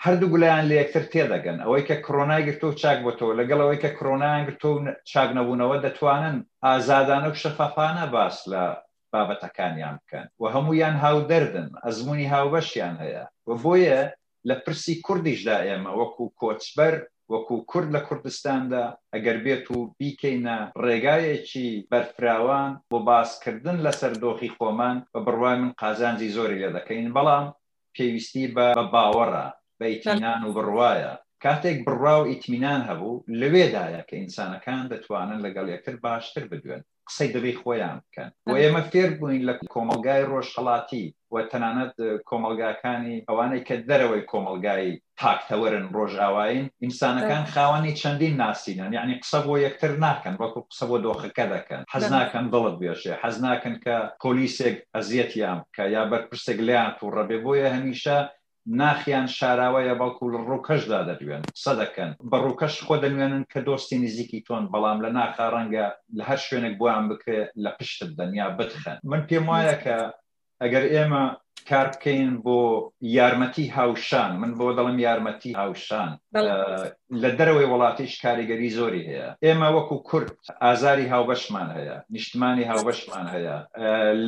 هەردوو 0.05 0.31
گولیان 0.33 0.65
لە 0.71 0.75
یەکتر 0.81 1.05
تێدەگەن 1.13 1.59
ئەوەی 1.65 1.87
کە 1.89 1.97
کۆنای 2.07 2.43
گرتۆ 2.49 2.67
و 2.69 2.77
چاک 2.83 2.99
بۆتەوە 3.07 3.35
لەگەڵەوەی 3.41 3.81
کە 3.85 3.91
کۆنایان 3.99 4.43
گرتۆ 4.49 4.69
و 4.73 4.79
چاک 5.11 5.29
نەبوونەوە 5.39 5.77
دەتوانن 5.85 6.37
ئازادانە 6.67 7.29
و 7.33 7.39
شەفافانە 7.43 8.05
باس 8.15 8.37
لە 8.53 8.63
بابەتەکانیان 9.13 9.97
بکەن 10.03 10.27
و 10.41 10.45
هەمویان 10.55 10.97
هاودەردن 11.05 11.69
ئەزمموی 11.85 12.31
هاوبەشیان 12.35 12.95
هەیە 13.05 13.25
و 13.49 13.51
بۆیە 13.63 14.01
لە 14.49 14.55
پرسی 14.65 14.95
کوردیشدا 15.07 15.57
ئێمە 15.69 15.91
وەکو 16.01 16.25
کۆچبەر 16.41 16.95
وەکو 17.33 17.55
کورد 17.71 17.89
لە 17.97 18.01
کوردستاندا 18.09 18.83
ئەگەر 19.15 19.37
بێت 19.45 19.65
و 19.75 19.79
بیکەینە 19.99 20.59
ڕێگایەکی 20.85 21.71
بەرفراوان 21.91 22.71
بۆ 22.91 22.99
باسکردن 23.09 23.77
لە 23.87 23.93
سەردۆخی 24.01 24.55
خۆمان 24.57 24.97
بە 25.13 25.21
بڕوای 25.27 25.57
من 25.63 25.73
قازانجی 25.81 26.35
زۆری 26.37 26.61
لێ 26.63 26.71
دەکەین 26.79 27.09
بەڵام 27.17 27.47
پێویستی 27.95 28.47
بە 28.57 28.67
باوەڕە 28.93 29.47
بە 29.79 29.87
ئیتینان 29.93 30.41
و 30.45 30.55
بڕواایە 30.57 31.13
کاتێک 31.45 31.79
بڕوا 31.87 32.15
و 32.19 32.29
ئیتمینان 32.31 32.81
هەبوو 32.89 33.21
لەوێدایە 33.41 34.01
کە 34.09 34.15
ئینسانەکان 34.21 34.83
دەتوانن 34.93 35.41
لەگەڵ 35.47 35.67
یەکتر 35.75 35.97
باشتر 36.05 36.45
بدوێن 36.53 36.83
قسەی 37.09 37.33
دەبێ 37.37 37.53
خۆیان 37.61 37.97
بکەن 38.05 38.29
و 38.51 38.55
ئێمە 38.63 38.83
فێر 38.91 39.11
بووین 39.19 39.43
لە 39.49 39.55
کۆمەلگای 39.75 40.27
ڕۆژهڵاتی 40.33 41.05
و 41.33 41.35
تەنانەت 41.51 41.95
کۆمەلگاکانی 42.29 43.23
ئەوانەی 43.29 43.65
کە 43.69 43.75
دەرەوەی 43.89 44.29
کۆمەلگایی 44.33 44.93
تاکتەوەرن 45.23 45.87
ڕۆژاوایین 45.97 46.67
ئینسانەکان 46.85 47.45
خاوەنی 47.53 47.97
چەندین 48.01 48.35
ناسینن 48.43 48.91
یعنی 48.99 49.15
قسە 49.23 49.39
بۆ 49.47 49.55
یەکتر 49.67 49.91
ناکەن 50.05 50.35
وەکو 50.43 50.61
قسە 50.71 50.85
بۆ 50.91 50.97
دۆخەکە 51.05 51.45
دەکەن 51.55 51.83
حەز 51.93 52.05
ناکەن 52.17 52.45
دڵت 52.55 52.75
بێژێ 52.81 53.15
حەز 53.25 53.37
ناکەن 53.47 53.75
کە 53.85 53.97
پۆلیسێک 54.23 54.77
ئەزیەتیان 54.95 55.59
کە 55.77 55.85
یا 55.97 56.03
بەرپرسێک 56.11 56.59
لیان 56.69 56.91
و 57.03 57.13
ڕەبێ 57.17 57.39
بۆیە 57.45 57.69
هەمیشە 57.77 58.19
ناخیان 58.81 59.27
شاراوەیە 59.37 59.95
بەڵکو 60.01 60.33
لە 60.35 60.39
ڕووکەشدا 60.49 61.01
دەدوێن 61.11 61.43
قسە 61.57 61.73
دەکەن 61.83 62.11
بە 62.31 62.37
ڕووکەش 62.45 62.75
خۆ 62.87 62.95
دەنوێنن 63.05 63.45
کە 63.53 63.59
دۆستی 63.69 64.01
نزیکی 64.05 64.45
تۆن 64.47 64.65
بەڵام 64.73 64.99
لە 65.05 65.11
ناخە 65.19 65.45
ڕەنگە 65.55 65.87
لە 66.17 66.23
هەر 66.29 66.39
شوێنێک 66.47 66.75
بۆیان 66.81 67.05
بکە 67.11 67.39
لە 67.65 67.71
پشتت 67.79 68.11
دنیا 68.21 68.47
بتخەن 68.59 68.99
من 69.11 69.21
پێم 69.29 69.45
وایە 69.51 69.75
کە 69.85 69.97
ئەگەر 70.63 70.85
ئێمە 70.93 71.25
کار 71.69 71.87
بکەین 71.93 72.31
بۆ 72.47 72.59
یارمەتی 73.19 73.67
هاوشان 73.79 74.31
من 74.43 74.53
بۆ 74.61 74.69
دەڵم 74.79 74.97
یارمەتی 75.07 75.57
هاوشان 75.61 76.11
لە 77.23 77.31
دەرەوەی 77.39 77.71
وڵاتیش 77.73 78.13
کاریگەری 78.25 78.75
زۆری 78.79 79.07
هەیە 79.09 79.29
ئێمە 79.45 79.69
وەکو 79.77 79.97
کورد 80.09 80.31
ئازاری 80.65 81.11
هاوبەشمان 81.15 81.69
هەیە 81.77 81.97
نیشتمانی 82.15 82.69
هاوبەشمان 82.71 83.27
هەیە 83.35 83.57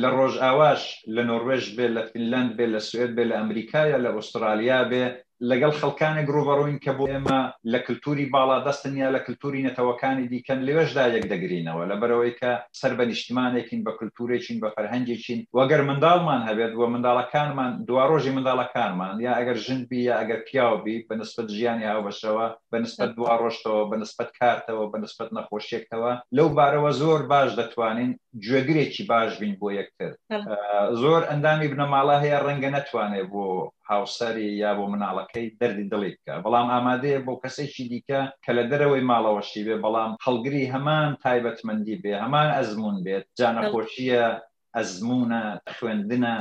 لە 0.01 0.09
ڕۆژ 0.17 0.33
ئاواش 0.45 0.81
لە 1.15 1.21
نۆروێژ 1.29 1.63
بێ 1.77 1.87
لە 1.95 2.01
فینلند 2.11 2.51
بێ 2.57 2.65
لە 2.73 2.79
سوێت 2.89 3.11
بێ 3.17 3.23
لە 3.29 3.35
ئەمریکایە 3.39 3.97
لە 4.05 4.09
ئوسترالیا 4.15 4.81
بێ 4.91 5.03
لەگەڵ 5.51 5.71
خەڵکانێک 5.79 6.27
ڕوبەڕوین 6.35 6.77
کە 6.85 6.91
بۆ 6.97 7.05
ئێمە 7.13 7.39
لە 7.73 7.79
کللتوری 7.85 8.25
باڵا 8.35 8.55
دەستنیا 8.67 9.07
لە 9.15 9.19
کللتوری 9.25 9.65
نەتەوەکانی 9.67 10.29
دیکەن 10.31 10.59
لەوێشدا 10.67 11.05
یەک 11.15 11.25
دەگرینەوە 11.31 11.83
لە 11.91 11.95
بەرەوەی 12.01 12.33
کە 12.39 12.51
سەر 12.79 12.91
بە 12.99 13.03
نیشتمانێکین 13.09 13.81
بە 13.85 13.91
کللتورێکین 13.99 14.57
بە 14.63 14.69
فەرهنگێکین 14.75 15.39
وەگەر 15.57 15.81
منداڵمان 15.89 16.41
هەبێت 16.49 16.73
وە 16.79 16.87
منداڵەکانمان 16.93 17.71
دواڕۆژی 17.87 18.35
منداڵەکانمان 18.37 19.15
یا 19.25 19.31
ئەگەر 19.39 19.57
ژنبی 19.65 19.99
یا 20.09 20.15
ئەگەر 20.21 20.39
پیاوبی 20.47 20.97
بەنسبت 21.09 21.47
ژیانی 21.57 21.87
هاوبەشەوە 21.91 22.47
بەنسبت 22.71 23.09
دواڕۆشتەوە 23.17 23.83
بەنسبت 23.91 24.29
کارتەوە 24.39 24.85
بەنسبت 24.93 25.29
نەخۆشیێکتەوە 25.37 26.11
لەو 26.37 26.47
بارەوە 26.57 26.91
زۆر 27.01 27.19
باش 27.31 27.49
دەتوانین 27.59 28.11
گوێگرێکی 28.45 29.03
باش 29.11 29.31
بین 29.41 29.53
بۆ 29.61 29.67
یەکتر 29.79 30.11
زۆر 31.01 31.21
ئەندامی 31.29 31.71
بنەماڵە 31.71 32.15
هەیە 32.23 32.39
ڕەنگە 32.47 32.69
نەتوانێت 32.77 33.27
بۆ 33.33 33.45
هاوسەری 33.89 34.49
یا 34.63 34.71
بۆ 34.77 34.85
مناڵەکەی 34.93 35.47
دەردی 35.61 35.89
دڵی 35.91 36.11
بکە 36.17 36.35
بەڵام 36.45 36.67
ئامادەیە 36.73 37.19
بۆ 37.27 37.33
کەسێکی 37.43 37.83
دیکە 37.91 38.21
کە 38.43 38.51
لە 38.57 38.63
دەرەوەی 38.71 39.07
ماڵەوەشی 39.11 39.65
بێ 39.67 39.75
بەڵام 39.83 40.11
هەڵگری 40.25 40.71
هەمان 40.73 41.07
تایبەتمەندی 41.23 41.99
بێ 42.03 42.13
هەمان 42.23 42.47
ئەزمون 42.55 42.95
بێت 43.05 43.25
جانەخۆشیە 43.39 44.25
ئەزمونە 44.77 45.41
خوێندنە 45.75 46.33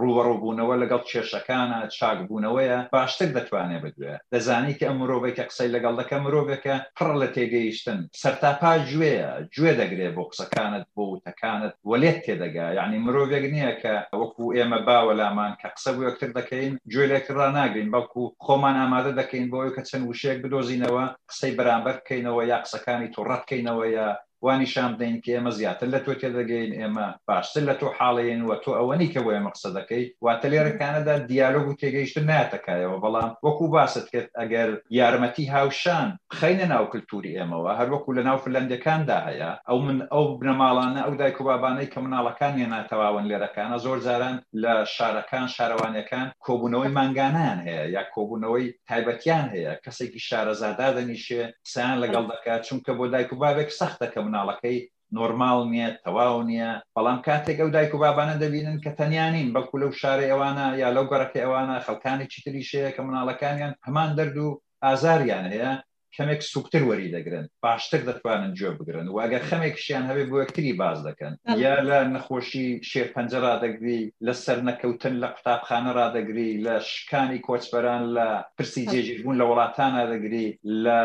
ڕووەڕووبوونەوە 0.00 0.74
لەگەڵ 0.82 1.02
کێشەکانە 1.10 1.78
چاک 1.96 2.18
بوونەوەیە 2.28 2.78
باشتر 2.94 3.28
دەتوانێت 3.36 3.82
بگوێ 3.84 4.14
دەزانی 4.32 4.74
کە 4.78 4.84
ئەم 4.88 4.96
مرۆڤێک 5.02 5.34
کە 5.38 5.44
قسەی 5.50 5.72
لەگەڵ 5.76 5.94
دەکە 6.00 6.16
مرۆڤێکە 6.24 6.76
پڕ 6.98 7.12
لە 7.22 7.28
تێگەیشتن 7.34 8.00
سەرتاپا 8.22 8.72
گوێە 8.90 9.26
گوێ 9.54 9.72
دەگرێت 9.80 10.12
بۆ 10.16 10.22
قسەکانت 10.30 10.86
بۆ 10.94 11.02
وتەکانت 11.12 11.74
وەلێت 11.90 12.18
تێدەگا 12.26 12.68
یعنی 12.78 12.96
مرۆڤێک 13.06 13.44
نییە 13.54 13.72
کە 13.82 13.94
وەکو 14.20 14.44
ئێمە 14.56 14.78
باوەلامان 14.88 15.52
کە 15.60 15.68
قسە 15.74 15.90
بۆکتر 15.96 16.30
دەکەین 16.38 16.72
گوێ 16.92 17.06
لێکرا 17.12 17.46
ناگرین 17.58 17.90
بەڵکو 17.94 18.22
خۆمان 18.44 18.76
ئامادە 18.80 19.12
دەکەین 19.20 19.46
بۆی 19.52 19.70
کە 19.76 19.82
چەند 19.88 20.04
وشێک 20.10 20.38
بدۆزینەوە 20.44 21.04
قسەی 21.30 21.52
بەرامبەر 21.58 21.96
بکەینەوە 21.98 22.42
یا 22.52 22.58
قسەکانی 22.64 23.12
توڕەتکەینەوە 23.14 23.86
یا 23.98 24.08
وانیشان 24.44 24.96
دەین 25.00 25.20
کە 25.24 25.30
ئێمە 25.36 25.50
زیاتر 25.58 25.86
لە 25.94 25.98
تۆ 26.04 26.12
تێدەگەین 26.20 26.72
ئێمە 26.80 27.06
باشتر 27.28 27.62
لە 27.70 27.74
تۆ 27.80 27.86
حاڵێن 27.98 28.42
و 28.48 28.52
تۆ 28.64 28.68
ئەوەنی 28.78 29.08
کە 29.14 29.20
وێ 29.26 29.38
مەقصدەکەی 29.46 30.04
واتە 30.24 30.46
لێرەکانەدا 30.52 31.14
دیالۆگ 31.30 31.66
و 31.68 31.76
تێگەیشتن 31.80 32.26
ناتەکایەوە 32.32 32.96
بەڵام 33.04 33.30
وەکو 33.44 33.66
باست 33.74 34.06
کرد 34.12 34.30
ئەگەر 34.40 34.68
یارمەتی 34.98 35.46
هاوشان 35.54 36.08
خینە 36.38 36.66
ناو 36.72 36.84
کللتوری 36.92 37.32
ئێمەوە 37.38 37.72
هەروەکو 37.80 38.10
لە 38.16 38.22
ناو 38.28 38.36
فلندەکاندا 38.44 39.18
هەیە 39.28 39.50
ئەو 39.68 39.78
من 39.86 39.98
ئەو 40.12 40.24
بنەماڵانە 40.40 41.00
ئەو 41.04 41.12
دایک 41.20 41.40
و 41.40 41.44
بابانەی 41.48 41.88
کە 41.92 41.98
مناڵەکان 42.04 42.54
یە 42.62 42.66
ناتەواون 42.74 43.26
لێرەکانە 43.30 43.76
زۆر 43.84 43.98
زاران 44.06 44.36
لە 44.62 44.72
شارەکان 44.96 45.46
شارەوانەکان 45.56 46.26
کۆبوونەوەی 46.46 46.92
مانگانان 46.98 47.58
هەیە 47.66 47.84
یا 47.96 48.02
کۆبوونەوەی 48.14 48.66
تایبەتیان 48.90 49.46
هەیە 49.54 49.72
کەسێکی 49.84 50.20
شارەزادادەنیشێ 50.28 51.42
سیان 51.72 51.96
لەگەڵ 52.04 52.24
دەکات 52.32 52.62
چونکە 52.68 52.92
بۆ 52.98 53.04
دایک 53.12 53.30
و 53.32 53.36
بابێک 53.42 53.70
سەختەکە 53.80 54.18
من 54.24 54.33
منداڵەکەی 54.34 54.78
نۆرمال 55.18 55.58
نییە 55.72 55.88
تەواو 56.04 56.42
نییە 56.50 56.68
بەڵام 56.94 57.18
کاتێک 57.28 57.58
ئەو 57.60 57.68
دایک 57.74 57.92
و 57.94 57.98
بابانە 58.04 58.36
دەبینن 58.42 58.76
کە 58.84 58.90
تەنیانین 58.98 59.48
بەکو 59.56 59.80
لەو 59.82 59.90
شارە 60.00 60.24
ئەوانە 60.30 60.66
یا 60.82 60.88
لەو 60.96 61.04
گەڕەکە 61.10 61.38
ئەوانە 61.42 61.76
خەڵکانی 61.86 62.26
چتری 62.32 62.68
شەیە 62.70 62.90
کە 62.96 63.00
مناڵەکانیان 63.08 63.72
هەمان 63.86 64.10
دەرد 64.18 64.36
و 64.44 64.48
ئازاریان 64.84 65.46
هەیە 65.52 65.72
کەمێک 66.16 66.40
سوکتتر 66.52 66.82
وەری 66.88 67.12
دەگرن 67.16 67.46
باشتر 67.64 68.00
دەتوانن 68.08 68.52
جوێ 68.58 68.72
بگرن 68.78 69.06
وگە 69.16 69.38
خەمێکشیان 69.48 70.04
هەبێ 70.10 70.24
بۆ 70.30 70.36
یەکتری 70.42 70.72
باز 70.82 70.98
دەکەن 71.08 71.32
یا 71.64 71.74
لە 71.88 71.98
نەخۆشی 72.14 72.68
شێر 72.90 73.08
پەنجەرا 73.14 73.54
دەگری 73.64 74.00
لە 74.26 74.34
سەر 74.44 74.58
نەکەوتن 74.68 75.14
لە 75.22 75.28
قوتابخانەرا 75.34 76.06
دەگری 76.16 76.50
لە 76.64 76.74
شکانی 76.92 77.38
کۆچبەران 77.46 78.02
لە 78.16 78.28
پرسی 78.56 78.82
جێژیربوون 78.92 79.36
لە 79.40 79.44
وڵاتانە 79.50 80.02
دەگری 80.12 80.48
لە 80.84 81.00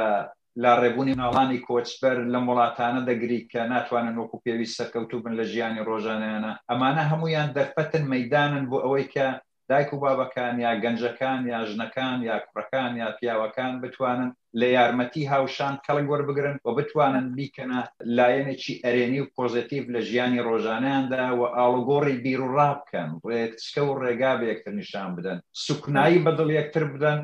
لا 0.63 0.73
ڕێبوونی 0.83 1.19
ناڵانی 1.21 1.63
کۆچبەر 1.67 2.15
لەم 2.33 2.45
وڵاتانە 2.51 3.01
دەگری 3.09 3.39
کە 3.51 3.61
ناتوانن 3.73 4.15
وەکو 4.17 4.41
پێویست 4.45 4.75
سەرکەوتوو 4.79 5.23
بن 5.23 5.33
لە 5.39 5.45
ژیانی 5.51 5.85
ڕۆژانیانە 5.89 6.51
ئەمانە 6.69 7.03
هەمویان 7.11 7.49
دەرفەتن 7.57 8.03
مەدانن 8.13 8.63
بۆ 8.71 8.77
ئەوەی 8.85 9.07
کە 9.13 9.27
دایک 9.69 9.89
و 9.93 10.01
بابەکان 10.03 10.55
یا 10.65 10.71
گەنجەکان 10.83 11.41
یا 11.53 11.59
ژنەکان 11.69 12.17
یا 12.29 12.35
کوڕەکان 12.47 12.91
یا 13.01 13.07
پیاوەکان 13.17 13.73
بتوانن 13.83 14.29
لە 14.59 14.67
یارمەتی 14.77 15.29
هاوشان 15.31 15.73
کەڵک 15.85 16.05
وەربگرن 16.11 16.55
و 16.65 16.69
بتوانن 16.79 17.25
بیکەنە 17.37 17.79
لایەنێکی 18.17 18.75
ئەرێنی 18.85 19.19
و 19.23 19.31
پۆزیتیو 19.37 19.83
لە 19.93 19.99
ژیانی 20.07 20.41
ڕۆژانیاندا 20.47 21.25
و 21.39 21.41
ئاڵگۆڕی 21.57 22.15
بیر 22.23 22.41
و 22.45 22.53
ڕابکەن 22.57 23.09
ڕێچکە 23.29 23.81
و 23.87 23.91
ڕێگا 24.01 24.33
بە 24.39 24.45
یەکتر 24.51 24.73
نیشان 24.81 25.09
بدەن 25.17 25.37
سوکنایی 25.65 26.23
بەدڵ 26.25 26.49
یەکتر 26.59 26.83
بدەن 26.93 27.19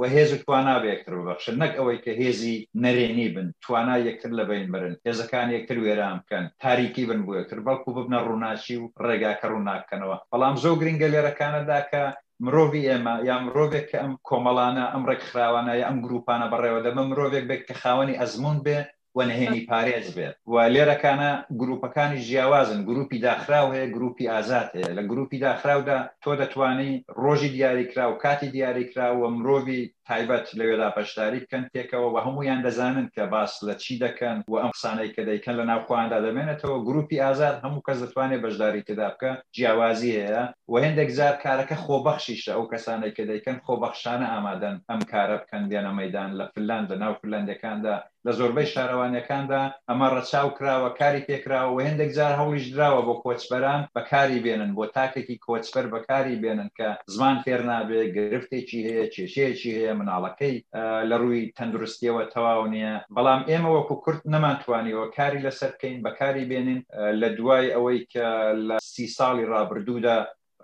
و 0.00 0.02
هێز 0.14 0.30
و 0.32 0.36
توانا 0.44 0.76
بەیەکتر 0.84 1.12
بەخشن 1.28 1.54
نەک 1.62 1.72
ئەوەی 1.78 2.02
کە 2.04 2.12
هێزی 2.22 2.56
نەرێنی 2.84 3.28
بن 3.34 3.48
توانا 3.64 3.96
یەکتر 4.08 4.30
لە 4.38 4.44
بین 4.50 4.66
برن 4.74 4.94
هێزەکان 5.06 5.48
یەکتر 5.56 5.78
وێران 5.84 6.16
بکەن 6.22 6.44
تاریکی 6.62 7.04
بن 7.10 7.20
بۆ 7.26 7.32
یەکتر 7.40 7.60
بەڵکو 7.66 7.90
ببنە 7.96 8.18
ڕووناشی 8.26 8.76
و 8.78 8.84
ڕێگاکە 9.06 9.46
ڕووناکەنەوە 9.52 10.16
بەڵام 10.32 10.54
زۆ 10.62 10.70
گرنگە 10.80 11.08
لێرەکانەدا 11.14 11.80
کە 11.90 12.02
مرۆڤ 12.44 12.72
ئێمە 12.90 13.14
یا 13.28 13.34
مرۆڤێک 13.44 13.86
کە 13.90 13.98
ئەم 14.02 14.12
کۆمەڵانە 14.28 14.84
ئەم 14.92 15.02
ڕێکخراوانە 15.10 15.72
ئەم 15.88 15.96
گروپانە 16.06 16.46
بەڕێوە 16.52 16.80
دەمە 16.86 17.02
مرۆڤێک 17.10 17.44
بێت 17.48 17.62
کە 17.68 17.74
خاوەنی 17.82 18.18
ئەزمون 18.20 18.58
بێ 18.66 18.78
وەنهێنی 19.18 19.66
پارێز 19.70 20.06
بێت 20.16 20.34
و 20.52 20.54
لێرەکانە 20.74 21.32
گروپەکانی 21.60 22.22
ژیاوازن 22.28 22.80
گروپی 22.88 23.22
داخراو 23.28 23.72
هەیە 23.76 23.88
گروپی 23.96 24.30
ئازاد 24.32 24.66
هەیە 24.76 24.90
لە 24.98 25.02
گروپی 25.10 25.42
داخراودا 25.46 25.98
تۆ 26.22 26.30
دەتوانی 26.40 26.92
ڕۆژی 27.22 27.50
دیاریکرا 27.56 28.04
و 28.08 28.18
کاتی 28.24 28.48
دیاریکرا 28.54 29.06
و 29.16 29.20
مرۆڤی 29.38 29.82
تایبەت 30.08 30.46
لەوێدا 30.58 30.88
بەشداری 30.98 31.38
بکەن 31.44 31.64
تێکەوە 31.74 32.08
و 32.12 32.16
هەمویان 32.26 32.60
دەزانن 32.66 33.06
کە 33.14 33.24
باس 33.34 33.52
لە 33.66 33.74
چی 33.82 33.94
دەکەن 34.04 34.36
و 34.50 34.54
ئەم 34.62 34.70
قسانەی 34.76 35.12
کە 35.16 35.22
دەیکەن 35.28 35.54
لە 35.60 35.64
ناوخوااندا 35.70 36.18
دەمێنێتەوە 36.26 36.78
گروپی 36.88 37.22
ئازاد 37.24 37.56
هەموو 37.64 37.84
کەس 37.86 37.98
دەتوانێت 38.04 38.40
بەشداری 38.44 38.82
تێدا 38.88 39.08
بکە 39.14 39.30
جیاوازی 39.56 40.12
هەیە 40.24 40.42
و 40.72 40.74
هندێک 40.84 41.10
زار 41.18 41.34
کارەکە 41.44 41.76
خۆبەخشیشە 41.84 42.52
ئەو 42.54 42.64
کەسانێک 42.72 43.12
کە 43.16 43.24
دەیکەن 43.30 43.58
خۆبەخشانە 43.66 44.26
ئامادەن 44.32 44.76
ئەم 44.90 45.00
کارە 45.12 45.36
بکەن 45.42 45.64
دێنە 45.70 45.92
مەدان 45.98 46.30
لە 46.38 46.44
فلان 46.54 46.82
لە 46.90 46.96
ناو 47.02 47.14
فلندەکاندا 47.22 47.96
لە 48.28 48.32
زۆربەی 48.38 48.70
شارەوانەکاندا 48.74 49.62
ئەمە 49.88 50.06
ڕەچاو 50.14 50.48
کراوە 50.58 50.90
کاری 51.00 51.20
پێکراوە 51.28 51.70
و 51.76 51.80
هندێک 51.88 52.10
زار 52.18 52.32
هەولیش 52.40 52.66
درراوە 52.74 53.02
بۆ 53.08 53.14
کۆچبەران 53.24 53.80
بەکاری 53.96 54.38
بێنن 54.44 54.70
بۆ 54.78 54.84
تاکێکی 54.96 55.36
کۆچبەر 55.46 55.86
بەکاری 55.94 56.34
بێنن 56.42 56.70
کە 56.78 56.88
زمان 57.16 57.36
فێر 57.44 57.62
نابێت 57.70 58.08
گرفتێکی 58.16 58.80
هەیە 58.86 59.06
چێشەیەکی 59.14 59.70
هەیە 59.78 59.93
مناڵەکەی 60.00 60.56
لە 61.10 61.16
ڕووی 61.22 61.42
تەندروستیەوە 61.58 62.22
تەواو 62.34 62.62
نییە 62.74 62.94
بەڵام 63.16 63.42
ئێمە 63.50 63.70
وەکو 63.76 63.96
کورت 64.04 64.22
نەماتوانیەوە 64.34 65.06
کاری 65.16 65.44
لەسەرکەین 65.46 65.96
بەکاری 66.06 66.48
بێنین 66.50 66.80
لە 67.20 67.28
دوای 67.38 67.66
ئەوەی 67.74 67.98
کە 68.12 68.26
لە 68.68 68.76
سی 68.92 69.06
ساڵی 69.16 69.48
ڕابردوودا 69.52 70.18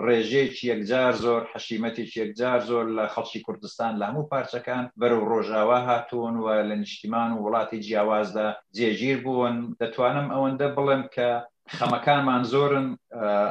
ڕێژێکی 0.07 0.65
یەکجار 0.73 1.13
زۆر 1.25 1.43
حەشیمەتێک 1.53 2.11
یەکجار 2.23 2.61
زۆر 2.71 2.87
لە 2.97 3.05
خەڵکی 3.15 3.45
کوردستان 3.47 3.93
لە 4.01 4.05
هەموو 4.11 4.29
پارچەکان 4.33 4.85
بەرەو 5.01 5.23
ڕۆژاوا 5.31 5.79
هاتوون 5.89 6.35
و 6.37 6.47
لە 6.69 6.75
نیشتیمان 6.83 7.31
و 7.33 7.43
وڵاتی 7.45 7.83
جیاوازدا 7.87 8.49
جێگیر 8.79 9.19
بوون 9.25 9.57
دەتوانم 9.81 10.29
ئەوەندە 10.35 10.69
بڵم 10.77 11.03
کە 11.15 11.31
خەمەکانمان 11.79 12.43
زۆرن 12.53 12.87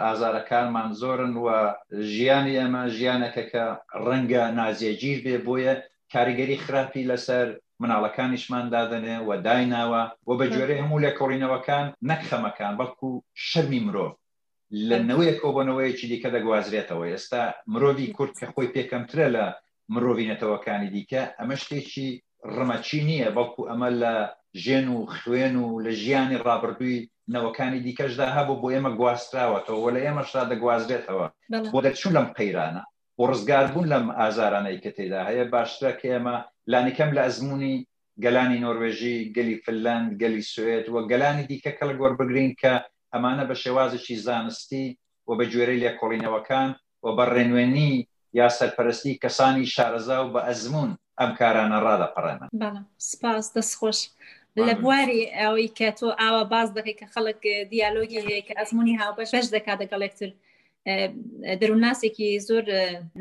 ئازارەکانمان 0.05 0.89
زۆرن 1.01 1.33
و 1.43 1.47
ژیانی 2.13 2.59
ئەمە 2.61 2.83
ژیانەکە 2.97 3.43
کە 3.51 3.65
ڕەنگە 4.05 4.43
نازێگیر 4.59 5.19
بێ 5.25 5.37
بۆیە 5.47 5.73
کاریگەری 6.13 6.61
خراپی 6.65 7.07
لەسەر 7.11 7.47
مناڵەکانیشمان 7.81 8.65
دادنێ 8.75 9.17
و 9.27 9.31
دایناوە 9.45 10.03
و 10.27 10.31
بە 10.39 10.45
جۆرە 10.53 10.75
هەموو 10.81 11.03
لە 11.05 11.11
کۆڕینەوەکان 11.19 11.85
نەکخەمەکان 12.09 12.73
بەڵکو 12.79 13.09
شەرمی 13.47 13.81
مرۆڤ 13.87 14.11
لە 14.89 14.97
نەوەیە 15.09 15.33
کۆبنەوەیکی 15.41 16.07
دیکە 16.11 16.29
دەگوازرێتەوە 16.35 17.05
ئێستا 17.11 17.43
مرۆڤی 17.73 18.13
کورد 18.17 18.33
کە 18.39 18.45
خۆی 18.53 18.71
پێکەمترە 18.75 19.27
لە 19.35 19.45
مرۆڤینەتەوەکانی 19.93 20.89
دیکە 20.95 21.21
ئەمە 21.39 21.55
شتێکی 21.63 22.09
ڕمەچی 22.55 22.99
نییە 23.09 23.29
بەڵکو 23.35 23.61
ئەمە 23.69 23.89
لە 24.01 24.13
ژێن 24.55 24.87
و 24.87 25.05
خوێن 25.15 25.55
و 25.55 25.81
لە 25.85 25.91
ژیانی 26.01 26.37
ڕابردووی 26.45 26.99
نەوەکانی 27.33 27.79
دیکەشدا 27.85 28.27
هەبوو 28.37 28.61
بۆ 28.61 28.67
ئێمە 28.73 28.91
گواستراوەتەوە 28.99 29.79
وە 29.83 29.89
لە 29.95 29.99
ئێمەشدا 30.05 30.43
دەگوازرێتەوە 30.51 31.25
بۆ 31.73 31.79
دەچوون 31.85 32.13
لەم 32.17 32.27
قەیرانە 32.37 32.83
بۆ 33.17 33.23
ڕزگاربوون 33.31 33.85
لەم 33.93 34.05
ئازارانەی 34.19 34.81
کە 34.83 34.89
تێدا 34.97 35.21
هەیە 35.29 35.45
باشترە 35.53 35.91
کە 35.99 36.05
ئێمە 36.13 36.35
لانیکەم 36.71 37.09
لە 37.17 37.21
ئەزمموی 37.25 37.75
گەلانی 38.23 38.61
نۆروێژی 38.65 39.17
گەلی 39.35 39.55
فلند 39.65 40.07
گەلی 40.21 40.43
سوێت 40.53 40.85
وە 40.93 41.01
گەلانی 41.11 41.45
دیکە 41.49 41.71
کە 41.77 41.83
لە 41.89 41.93
گۆر 42.01 42.13
بگرین 42.19 42.51
کە 42.61 42.73
ئەمانە 43.13 43.43
بە 43.49 43.55
شێوازشی 43.63 44.15
زانستی 44.27 44.85
و 45.27 45.31
بە 45.39 45.45
گوێرەی 45.51 45.81
لە 45.83 45.91
کۆڵینەوەکان 45.99 46.69
و 47.03 47.07
بە 47.17 47.25
ڕێنوێنی 47.33 47.91
یا 48.39 48.47
سەرپەرستی 48.57 49.19
کەسانی 49.23 49.65
شارەزا 49.75 50.17
و 50.23 50.27
بە 50.33 50.41
ئەزمون 50.47 50.91
ئەم 51.19 51.31
کارانە 51.39 51.77
ڕادەپەڕێنە 51.85 52.45
سپاس 53.11 53.47
دەستخۆش. 53.55 53.99
لە 54.67 54.75
بواری 54.83 55.21
ئەوەی 55.39 55.69
کە 55.77 55.89
تۆ 55.99 56.07
ئاوا 56.21 56.43
باز 56.53 56.67
دەکەی 56.77 56.95
کە 56.99 57.05
خەڵک 57.13 57.41
دیالۆگی 57.71 58.23
هەیە 58.27 58.41
کە 58.47 58.53
ئەزمموی 58.59 58.99
هاوبەش 59.01 59.29
بەش 59.35 59.47
دەکات 59.55 59.77
دەگەڵێکتر 59.83 60.29
دەروناسێکی 61.61 62.27
زۆر 62.47 62.65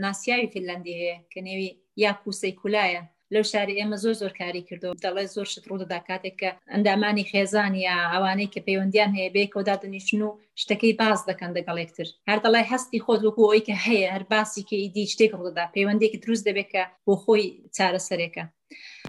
ناسیاوی 0.07 0.51
فینلندی 0.55 0.95
هەیە 1.01 1.17
کە 1.33 1.41
نێوی 1.47 1.71
یا 2.05 2.13
کووسەی 2.23 2.55
کولایە 2.61 3.03
لەو 3.35 3.45
شاری 3.53 3.79
ئێمە 3.81 3.97
زۆر 4.05 4.15
زۆر 4.23 4.33
کاری 4.41 4.63
کردو 4.69 4.93
دەڵێ 5.05 5.25
زۆر 5.35 5.47
شت 5.53 5.65
ڕوودەدا 5.71 5.99
کاتێک 6.09 6.35
کە 6.41 6.51
ئەندامانی 6.73 7.29
خێزان 7.31 7.73
یا 7.87 7.97
ئەوانەی 8.13 8.53
کە 8.55 8.61
پەیوەندیان 8.67 9.11
هەیە 9.17 9.31
بێکەوەدا 9.37 9.75
دنیشن 9.83 10.21
و 10.27 10.31
شتەکەی 10.63 10.95
باز 11.01 11.19
دەکەن 11.31 11.51
دەگەڵێکتر 11.59 12.07
هەر 12.29 12.39
دەڵای 12.45 12.69
هەستی 12.73 13.03
خۆت 13.05 13.21
وەکو 13.23 13.45
ئەوی 13.49 13.65
کە 13.69 13.75
هەیە 13.87 14.09
هەر 14.15 14.25
باسی 14.33 14.63
کە 14.69 14.77
ئیدی 14.83 15.11
شتێک 15.13 15.33
ڕوودەدا 15.39 15.65
پەیوەندێکی 15.75 16.21
دروست 16.25 16.45
دەبێت 16.49 16.69
کە 16.75 16.83
بۆ 17.07 17.15
خۆی 17.25 17.45
چارەسەرێکە 17.77 18.45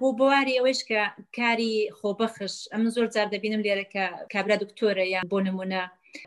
بۆ 0.04 0.08
بواری 0.20 0.54
ئەوەش 0.58 0.80
کە 0.90 1.02
کاری 1.40 1.72
خۆبەخش 2.00 2.56
ئەم 2.74 2.84
زۆر 2.96 3.08
جار 3.16 3.28
دەبینم 3.34 3.62
لێرە 3.68 3.86
کە 3.94 4.04
کابرا 4.34 4.56
دکتۆرە 4.64 5.06
یان 5.14 5.24
بۆ 5.32 5.38
نمونە 5.48 5.82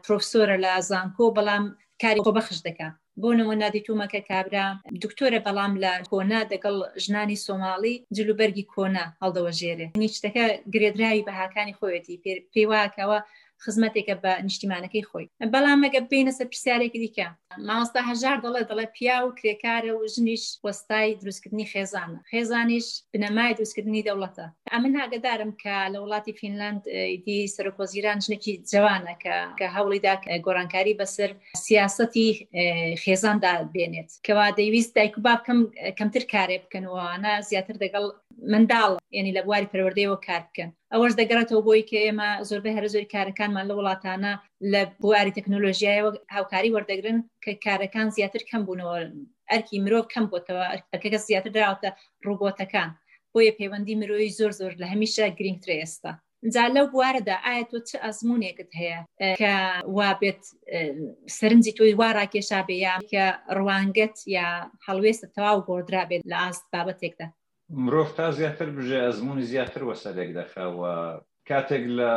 پرۆفسۆرە 0.04 0.56
لە 0.64 0.72
زانکۆ 0.90 1.26
بەڵام 1.36 1.64
کاری 2.02 2.24
خۆبەخش 2.26 2.58
دەکات 2.68 2.94
بۆ 3.22 3.28
نمونادی 3.40 3.84
تومەکە 3.86 4.20
کابرا 4.30 4.64
دکتۆرە 5.04 5.38
بەڵام 5.46 5.72
لە 5.84 5.92
کۆنا 6.10 6.40
دەگەڵ 6.52 6.76
ژنانی 7.04 7.42
سۆماڵی 7.44 7.94
جلوبەرگی 8.16 8.68
کۆنا 8.74 9.04
هەڵدەوە 9.22 9.50
ژێرێ 9.58 9.86
نیچتەکە 10.02 10.44
گرێدراوی 10.74 11.26
بەهاکانی 11.26 11.76
خۆیەتی 11.78 12.16
پێیواکەوە 12.54 13.18
خزمەتێکە 13.66 14.14
بە 14.22 14.32
نیشتیمانەکەی 14.46 15.04
خۆی 15.10 15.26
بەڵامەگە 15.52 16.00
بینە 16.12 16.32
سەر 16.38 16.46
پرسیارێکی 16.52 17.00
دیکە 17.02 17.26
مامۆستا 17.68 18.00
هەژار 18.10 18.36
دەڵێ 18.44 18.62
دەڵێ 18.70 18.86
پیا 18.96 19.16
و 19.22 19.34
کرێکارە 19.38 19.92
و 19.94 20.06
ژنیش 20.14 20.44
وەستای 20.66 21.10
دروستکردنی 21.20 21.70
خێزانە 21.72 22.18
خێزانیش 22.30 22.88
بنەمای 23.12 23.54
دروستکردنی 23.58 24.04
دەوڵەتە 24.08 24.46
ئەمن 24.74 24.94
هاگدارم 25.00 25.52
کە 25.62 25.76
لە 25.92 25.98
وڵاتی 26.02 26.32
فینلاند 26.40 26.82
دی 27.26 27.38
سەرۆکۆزیران 27.56 28.18
ژنێکی 28.26 28.52
جوانە 28.72 29.14
کە 29.22 29.34
کە 29.58 29.66
هەوڵیدا 29.76 30.14
گۆرانکاری 30.46 30.98
بەسەر 31.00 31.30
سیاستی 31.66 32.28
خێزاندا 33.02 33.52
بێنێت 33.74 34.10
کەوا 34.26 34.46
دەیویست 34.58 34.92
دایک 34.96 35.14
و 35.18 35.22
باب 35.26 35.40
کەمتر 35.98 36.24
کارێ 36.32 36.56
بکەنەوە 36.64 37.04
زیاتر 37.48 37.76
دەگەڵ 37.82 38.04
منداڵ 38.52 38.92
ینی 39.18 39.32
لە 39.36 39.42
بواری 39.46 39.70
پەروەردەیەوە 39.72 40.18
کار 40.26 40.42
بکەن 40.48 40.70
ئەوەش 40.94 41.12
دەگەڕێتەوە 41.20 41.64
بۆی 41.68 41.82
کە 41.90 41.98
ئێمە 42.04 42.28
زۆربەی 42.48 42.76
هەر 42.76 42.84
زۆری 42.94 43.12
کارەکانمان 43.14 43.64
لە 43.70 43.74
وڵاتانە 43.78 44.32
لە 44.72 44.80
بواری 45.02 45.34
تەکنۆلۆژیایەوە 45.38 46.10
هاوکاری 46.36 46.74
وەردەگرن 46.74 47.18
کە 47.44 47.52
کارەکان 47.66 48.08
زیاتر 48.16 48.42
کەم 48.50 48.60
بوونەوە 48.66 48.94
ئەرکی 49.50 49.82
مرۆڤ 49.84 50.06
کەم 50.12 50.24
بۆتەوە 50.32 50.64
ئەرکەکە 50.72 51.18
زیاتر 51.26 51.50
دراوتە 51.56 51.90
ڕوبۆتەکان 52.26 52.90
بۆیە 53.32 53.52
پەیوەندی 53.58 53.98
مرۆی 54.00 54.34
زۆر 54.38 54.52
زۆر 54.60 54.72
لە 54.80 54.86
هەمیشە 54.92 55.24
گرنگترێ 55.38 55.76
ئێستا. 55.82 56.12
جا 56.54 56.64
لەو 56.76 56.86
بواردە 56.94 57.36
ئایا 57.46 57.64
تۆ 57.70 57.76
چ 57.88 57.90
ئەزمونێکت 58.04 58.70
هەیە 58.80 58.98
کە 59.40 59.52
وابێت 59.96 60.42
سەرنجی 61.38 61.76
تۆی 61.78 61.92
واڕاکێشا 62.00 62.60
بێ 62.68 62.76
یا 62.86 62.94
کە 63.12 63.24
ڕوانگەت 63.58 64.16
یا 64.36 64.48
هەڵوێستە 64.86 65.26
تەواو 65.34 65.58
گۆدرا 65.68 66.02
بێت 66.10 66.22
لە 66.30 66.36
ئاست 66.42 66.64
بابەتێکدا 66.72 67.28
مرۆڤ 67.84 68.08
تا 68.16 68.26
زیاتر 68.38 68.68
بژێ 68.76 68.98
ئەزمموی 69.04 69.44
زیاتر 69.52 69.82
وەسەرێک 69.88 70.30
دەخەوە 70.40 70.94
کاتێک 71.48 71.84
لە 71.98 72.12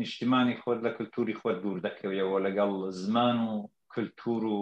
نیشتیمانی 0.00 0.58
خۆت 0.62 0.78
لە 0.86 0.90
کللتوری 0.96 1.38
خۆت 1.40 1.56
دوور 1.62 1.78
دەکەویەوە 1.86 2.38
لەگەڵ 2.46 2.70
زمان 3.04 3.36
و 3.48 3.52
کللتور 3.92 4.42
و 4.56 4.60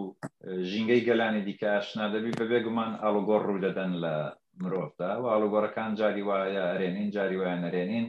ژینگەی 0.70 1.04
گەلانی 1.08 1.42
دیکە 1.48 1.68
ئاشنا 1.74 2.04
دەبی 2.14 2.36
بەبێ 2.40 2.58
گومان 2.66 2.90
ئالوگۆڕ 3.02 3.42
ڕوو 3.48 3.62
دەدەن 3.66 3.92
لە 4.04 4.14
مرۆڤدا 4.62 5.10
و 5.20 5.24
ئالوگۆڕەکان 5.32 5.90
جاری 6.00 6.22
وایە 6.28 6.64
ئەرێنین 6.70 7.08
جاری 7.16 7.36
وایە 7.40 7.56
نەرێنین 7.64 8.06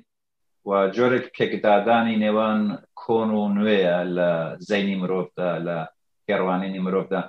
و 0.68 0.72
جۆرێک 0.96 1.26
پێکدادانی 1.36 2.20
نێوان 2.24 2.62
کۆن 3.02 3.30
و 3.40 3.54
نوێیە 3.58 3.98
لە 4.18 4.30
زەینی 4.70 4.96
مرۆڤدا 5.02 5.52
لە 5.68 5.78
پێڕوانینی 6.26 6.80
مرۆڤدا 6.86 7.22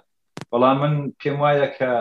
بەڵام 0.50 0.76
من 0.82 0.94
پێم 1.20 1.36
وایە 1.44 1.68
کە 1.78 1.92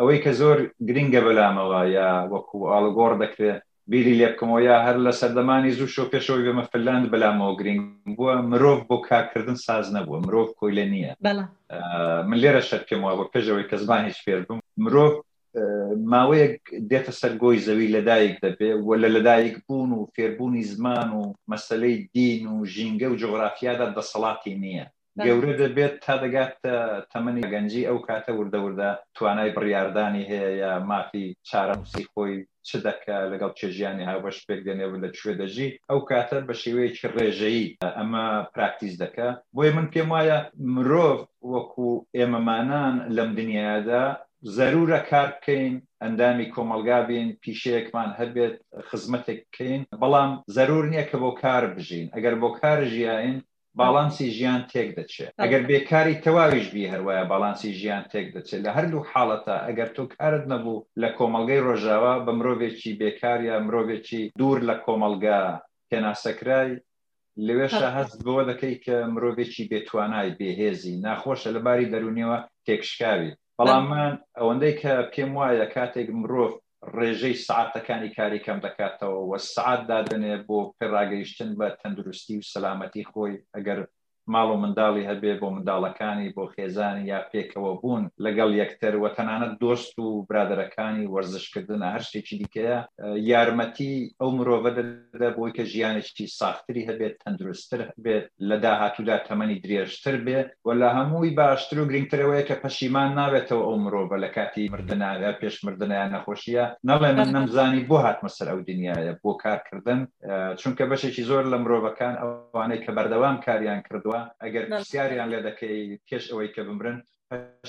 ئەوەی 0.00 0.18
کە 0.24 0.32
زۆر 0.40 0.58
گرینگە 0.88 1.20
بەلامەوە 1.26 1.80
یا 1.96 2.08
وەکو 2.32 2.56
ئاڵگۆڕ 2.72 3.12
دەکرێت 3.22 3.60
بیری 3.90 4.18
لێ 4.20 4.28
بکەمەوە 4.32 4.60
یا 4.70 4.76
هەر 4.86 4.96
لە 5.06 5.12
سەردەمانی 5.20 5.74
زوو 5.78 5.92
شۆ 5.94 6.04
پێشەوەی 6.12 6.44
بەمە 6.46 6.64
فەلاند 6.72 7.06
بەلامەوە 7.12 7.54
گرنگ 7.60 7.82
بووە 8.16 8.34
مرۆڤ 8.50 8.78
بۆ 8.88 8.96
کارکردن 9.08 9.56
ساز 9.66 9.86
نەبووە 9.96 10.18
مرۆڤ 10.26 10.48
کۆی 10.58 10.76
لە 10.78 10.84
نییە 10.92 11.12
من 12.28 12.38
لێرە 12.42 12.62
شەر 12.68 12.82
پێمەوە 12.88 13.14
بۆ 13.18 13.24
پێشەوەی 13.34 13.68
کەزبان 13.70 14.02
هیچ 14.08 14.18
فێر 14.24 14.40
بم 14.48 14.58
مرۆڤ 14.84 15.12
ماوەیەک 16.12 16.54
دێتە 16.90 17.12
سەرگۆی 17.20 17.62
زەوی 17.66 17.92
لەدایک 17.96 18.34
دەبێ 18.46 18.70
و 18.86 18.88
لە 19.02 19.08
لەدایک 19.14 19.54
بوون 19.66 19.90
و 19.94 20.08
فێربوونی 20.14 20.62
زمان 20.72 21.08
و 21.18 21.22
مەسلەی 21.50 21.96
دین 22.14 22.42
و 22.52 22.56
ژینگە 22.74 23.06
و 23.10 23.18
جغرافیادا 23.22 23.86
دەسەڵاتی 23.96 24.54
نییە 24.62 24.86
گەورە 25.26 25.52
دەبێت 25.62 25.94
تا 26.04 26.14
دەگات 26.24 26.54
تەمەنی 27.12 27.44
گەنجی 27.52 27.86
ئەو 27.88 27.98
کاتە 28.08 28.30
وردەوردا 28.36 28.90
توانای 29.16 29.54
بڕاردانی 29.56 30.28
هەیە 30.30 30.50
یا 30.62 30.72
مافی 30.90 31.26
چارە 31.48 31.74
موسی 31.80 32.04
خۆی 32.12 32.34
چ 32.68 32.70
دەکە 32.86 33.16
لەگەڵ 33.32 33.50
چێژیانی 33.58 34.08
هاوەش 34.10 34.36
پێگەنێ 34.46 34.86
لە 35.02 35.08
کوێ 35.18 35.32
دەژی 35.40 35.68
ئەو 35.90 36.00
کاتە 36.10 36.38
بە 36.46 36.54
شێوەیەکی 36.62 37.06
ڕێژەیی 37.16 37.66
ئەمە 37.98 38.26
پراکتیس 38.54 38.94
دەکە 39.02 39.28
بۆی 39.54 39.70
من 39.76 39.86
پێم 39.92 40.08
وایە 40.14 40.38
مرۆڤ 40.74 41.18
وەکو 41.52 41.90
ئێمەمانان 42.16 42.94
لەم 43.16 43.30
دنیادا 43.38 44.04
زەرورە 44.56 45.00
کار 45.10 45.28
بکەین 45.36 45.74
ئەندامی 46.02 46.50
کۆمەلگابین 46.54 47.28
پیشەیەکمان 47.42 48.10
هەبێت 48.20 48.54
خزمەتێککەین 48.88 49.82
بەڵام 50.00 50.30
زەرور 50.56 50.84
نییە 50.92 51.04
کە 51.10 51.16
بۆ 51.22 51.30
کار 51.42 51.64
بژین 51.76 52.06
ئەگەر 52.16 52.34
بۆ 52.42 52.48
کار 52.60 52.78
ژیاین 52.94 53.36
باڵانسی 53.80 54.26
ژیان 54.36 54.60
تێک 54.72 54.88
دەچێت 54.98 55.30
ئەگەر 55.42 55.62
بێکاری 55.70 56.20
تەواویش 56.24 56.66
بی 56.74 56.90
هەروایە 56.92 57.24
باڵانسی 57.32 57.76
ژیان 57.80 58.04
تێک 58.12 58.26
دەچێت 58.36 58.60
لە 58.66 58.70
هەردوو 58.76 59.06
حاڵەتە 59.10 59.56
ئەگەر 59.66 59.88
تۆ 59.96 60.04
کارت 60.16 60.44
نەبوو 60.52 60.84
لە 61.02 61.08
کۆمەلگەی 61.18 61.64
ڕۆژاوە 61.68 62.12
بە 62.24 62.32
مرۆڤێکی 62.38 62.92
بێکاریە 63.00 63.54
مرۆڤێکی 63.66 64.22
دوور 64.38 64.58
لە 64.70 64.74
کۆمەلگا 64.84 65.40
تێناسەکرای 65.90 66.70
لەوێشە 67.46 67.88
هەست 67.96 68.18
بۆ 68.26 68.36
دەکەی 68.50 68.74
کە 68.84 68.96
مرۆڤێکی 69.14 69.68
بێتوانای 69.70 70.30
بێهێزی 70.38 70.96
ناخۆشە 71.04 71.50
لەباری 71.56 71.90
دەرونیەوە 71.92 72.38
تێکشکاوی 72.66 73.36
بەڵام 73.58 73.84
من 73.90 74.12
ئەوەندەی 74.40 74.74
کە 74.80 74.92
پێم 75.12 75.30
وایە 75.38 75.66
کاتێک 75.76 76.08
مرۆڤ 76.20 76.52
ڕێژەی 76.98 77.40
سعاتەکانی 77.46 78.14
کاری 78.18 78.44
کەم 78.46 78.58
دەکاتەوە 78.66 79.20
وە 79.30 79.38
سعات 79.54 79.80
دادنێ 79.90 80.34
بۆ 80.46 80.58
پێڕاگەیشتن 80.78 81.50
بە 81.60 81.66
تەندروستی 81.80 82.38
و 82.38 82.48
سەلامەتی 82.52 83.08
خۆی 83.10 83.34
ئەگەر 83.54 83.78
ماڵ 84.32 84.48
و 84.52 84.56
منداڵی 84.62 85.04
هەبێ 85.10 85.32
بۆ 85.40 85.48
منداڵەکانی 85.54 86.32
بۆ 86.36 86.44
خێزانی 86.54 87.04
یا 87.12 87.18
پێکەوە 87.32 87.72
بوون 87.80 88.02
لەگەڵ 88.24 88.50
یەکتر 88.60 88.94
و 88.96 89.08
تەنانەت 89.16 89.54
دۆست 89.62 89.98
و 89.98 90.26
برادەرەکانی 90.30 91.04
وەرزشکردن 91.14 91.82
هەر 91.92 92.02
شتێکی 92.08 92.36
دیکەیە 92.40 92.78
یارمەتی 93.30 93.94
ئەو 94.20 94.30
مرۆڤ 94.38 94.60
دەدا 94.66 95.30
بۆی 95.36 95.52
کە 95.56 95.62
ژیانێکی 95.72 96.26
ساختری 96.40 96.86
هەبێت 96.88 97.14
تەندروستتر 97.22 97.80
بێت 98.04 98.26
لە 98.48 98.56
داهاتوودا 98.64 99.16
تەمەنی 99.28 99.58
درێژتر 99.64 100.16
بێ 100.26 100.38
و 100.66 100.68
لە 100.80 100.88
هەمووی 100.96 101.30
باشتر 101.40 101.76
و 101.80 101.84
گرنگترەوەی 101.90 102.44
کە 102.48 102.56
پەشیمان 102.64 103.10
ناوێتەوە 103.20 103.62
ئەو 103.66 103.76
مرۆڤە 103.84 104.18
لە 104.24 104.28
کاتی 104.36 104.64
مردناوە 104.74 105.30
پێش 105.40 105.54
مردنیان 105.64 106.10
نەخۆشیە 106.16 106.64
نەڵێ 106.90 107.10
من 107.18 107.28
نەمزانی 107.36 107.86
بۆ 107.90 107.96
هاتمە 108.04 108.30
سەر 108.36 108.48
ئەو 108.52 108.60
دنیاە 108.70 109.12
بۆ 109.22 109.30
کارکردن 109.44 110.00
چونکە 110.60 110.84
بەشێکی 110.90 111.22
زۆر 111.30 111.44
لە 111.52 111.56
مرۆڤەکان 111.62 112.14
ئەوانەی 112.20 112.80
کە 112.84 112.90
بەردەوام 112.96 113.36
کاریان 113.46 113.80
کردووە 113.88 114.13
بووە 114.14 114.22
ئەگەر 114.44 114.64
پرسیاریان 114.72 115.28
لێ 115.32 115.40
دەکەی 115.48 115.78
پێش 116.08 116.24
ئەوەی 116.30 116.52
کە 116.54 116.62
بمرن 116.68 116.98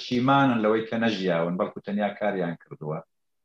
شیمانن 0.06 0.60
لەوەی 0.64 0.88
کە 0.90 0.96
نەژیاون 1.04 1.56
بەڵکو 1.60 1.84
تەنیا 1.86 2.10
کاریان 2.20 2.56
کردووە 2.64 3.00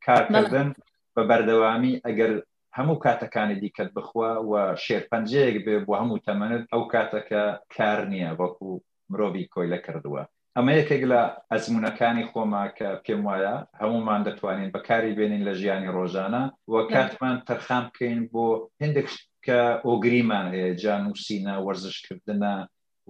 کارکردن 0.07 0.69
بە 1.17 1.23
بەردەوامی 1.31 1.95
ئەگەر 2.07 2.33
هەموو 2.79 3.03
کاتەکانی 3.05 3.61
دیکەت 3.63 3.91
بخوا 3.97 4.31
و 4.51 4.53
شێرپەنجەیەک 4.85 5.57
بێ 5.67 5.77
بۆ 5.87 5.93
هەموو 6.03 6.23
تەمەنت 6.29 6.65
ئەو 6.73 6.83
کاتەکە 6.95 7.43
کار 7.77 8.01
نییە 8.13 8.31
وەکو 8.41 8.69
مرۆڤی 9.11 9.51
کۆی 9.55 9.71
لە 9.75 9.79
کردووە 9.87 10.23
ئەمە 10.57 10.73
یەکێک 10.81 11.03
لە 11.13 11.21
ئەزمونونەکانی 11.53 12.29
خۆما 12.31 12.65
کە 12.79 12.89
پێم 13.05 13.21
وایە 13.29 13.57
هەمومان 13.81 14.21
دەتوانین 14.27 14.71
بەکاری 14.77 15.17
بێنین 15.19 15.43
لە 15.49 15.53
ژیانی 15.61 15.93
ڕۆژانە 15.97 16.43
و 16.73 16.75
کاتمان 16.93 17.37
تەرخام 17.49 17.85
بکەین 17.89 18.19
بۆ 18.33 18.47
هندێک 18.83 19.09
کە 19.47 19.61
ئۆگریمان 19.87 20.47
هەیە 20.55 20.71
جان 20.83 21.03
و 21.07 21.15
سینە 21.27 21.55
وەرزشکردە 21.65 22.53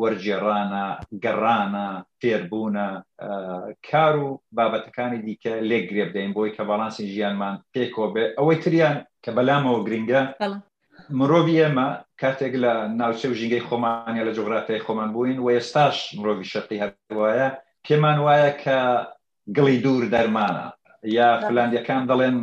وەرجێڕانە 0.02 0.84
گەڕانە 1.24 1.86
تێربوونە 2.20 2.88
کار 3.88 4.14
و 4.24 4.28
بابەتەکانی 4.56 5.22
دیکە 5.26 5.52
لێک 5.68 5.84
گرێبدەین 5.90 6.30
بۆی 6.36 6.54
کە 6.56 6.62
باڵانسی 6.68 7.10
ژیانمان 7.14 7.54
پێکۆ 7.74 8.04
بێ 8.14 8.24
ئەوەی 8.38 8.56
تریان 8.62 8.96
کە 9.24 9.30
بەلامەوە 9.36 9.80
گرنگە 9.86 10.22
مرۆڤ 11.18 11.46
ئێمە 11.58 11.88
کاتێک 12.20 12.54
لە 12.64 12.72
ناوچە 12.98 13.26
و 13.30 13.38
ژینگەی 13.40 13.64
خۆمانە 13.68 14.22
لە 14.28 14.32
جغرافای 14.38 14.84
خۆمان 14.86 15.10
بووین 15.14 15.38
و 15.40 15.50
ئێستاش 15.54 15.96
مرۆڤ 16.20 16.38
شەقی 16.52 16.78
هەوایە 16.82 17.48
پێمان 17.86 18.18
وایە 18.26 18.50
کە 18.62 18.78
گڵی 19.56 19.76
دوور 19.84 20.04
دەرمانە 20.14 20.66
یا 21.18 21.28
فلاندیەکان 21.46 22.02
دەڵێن 22.10 22.38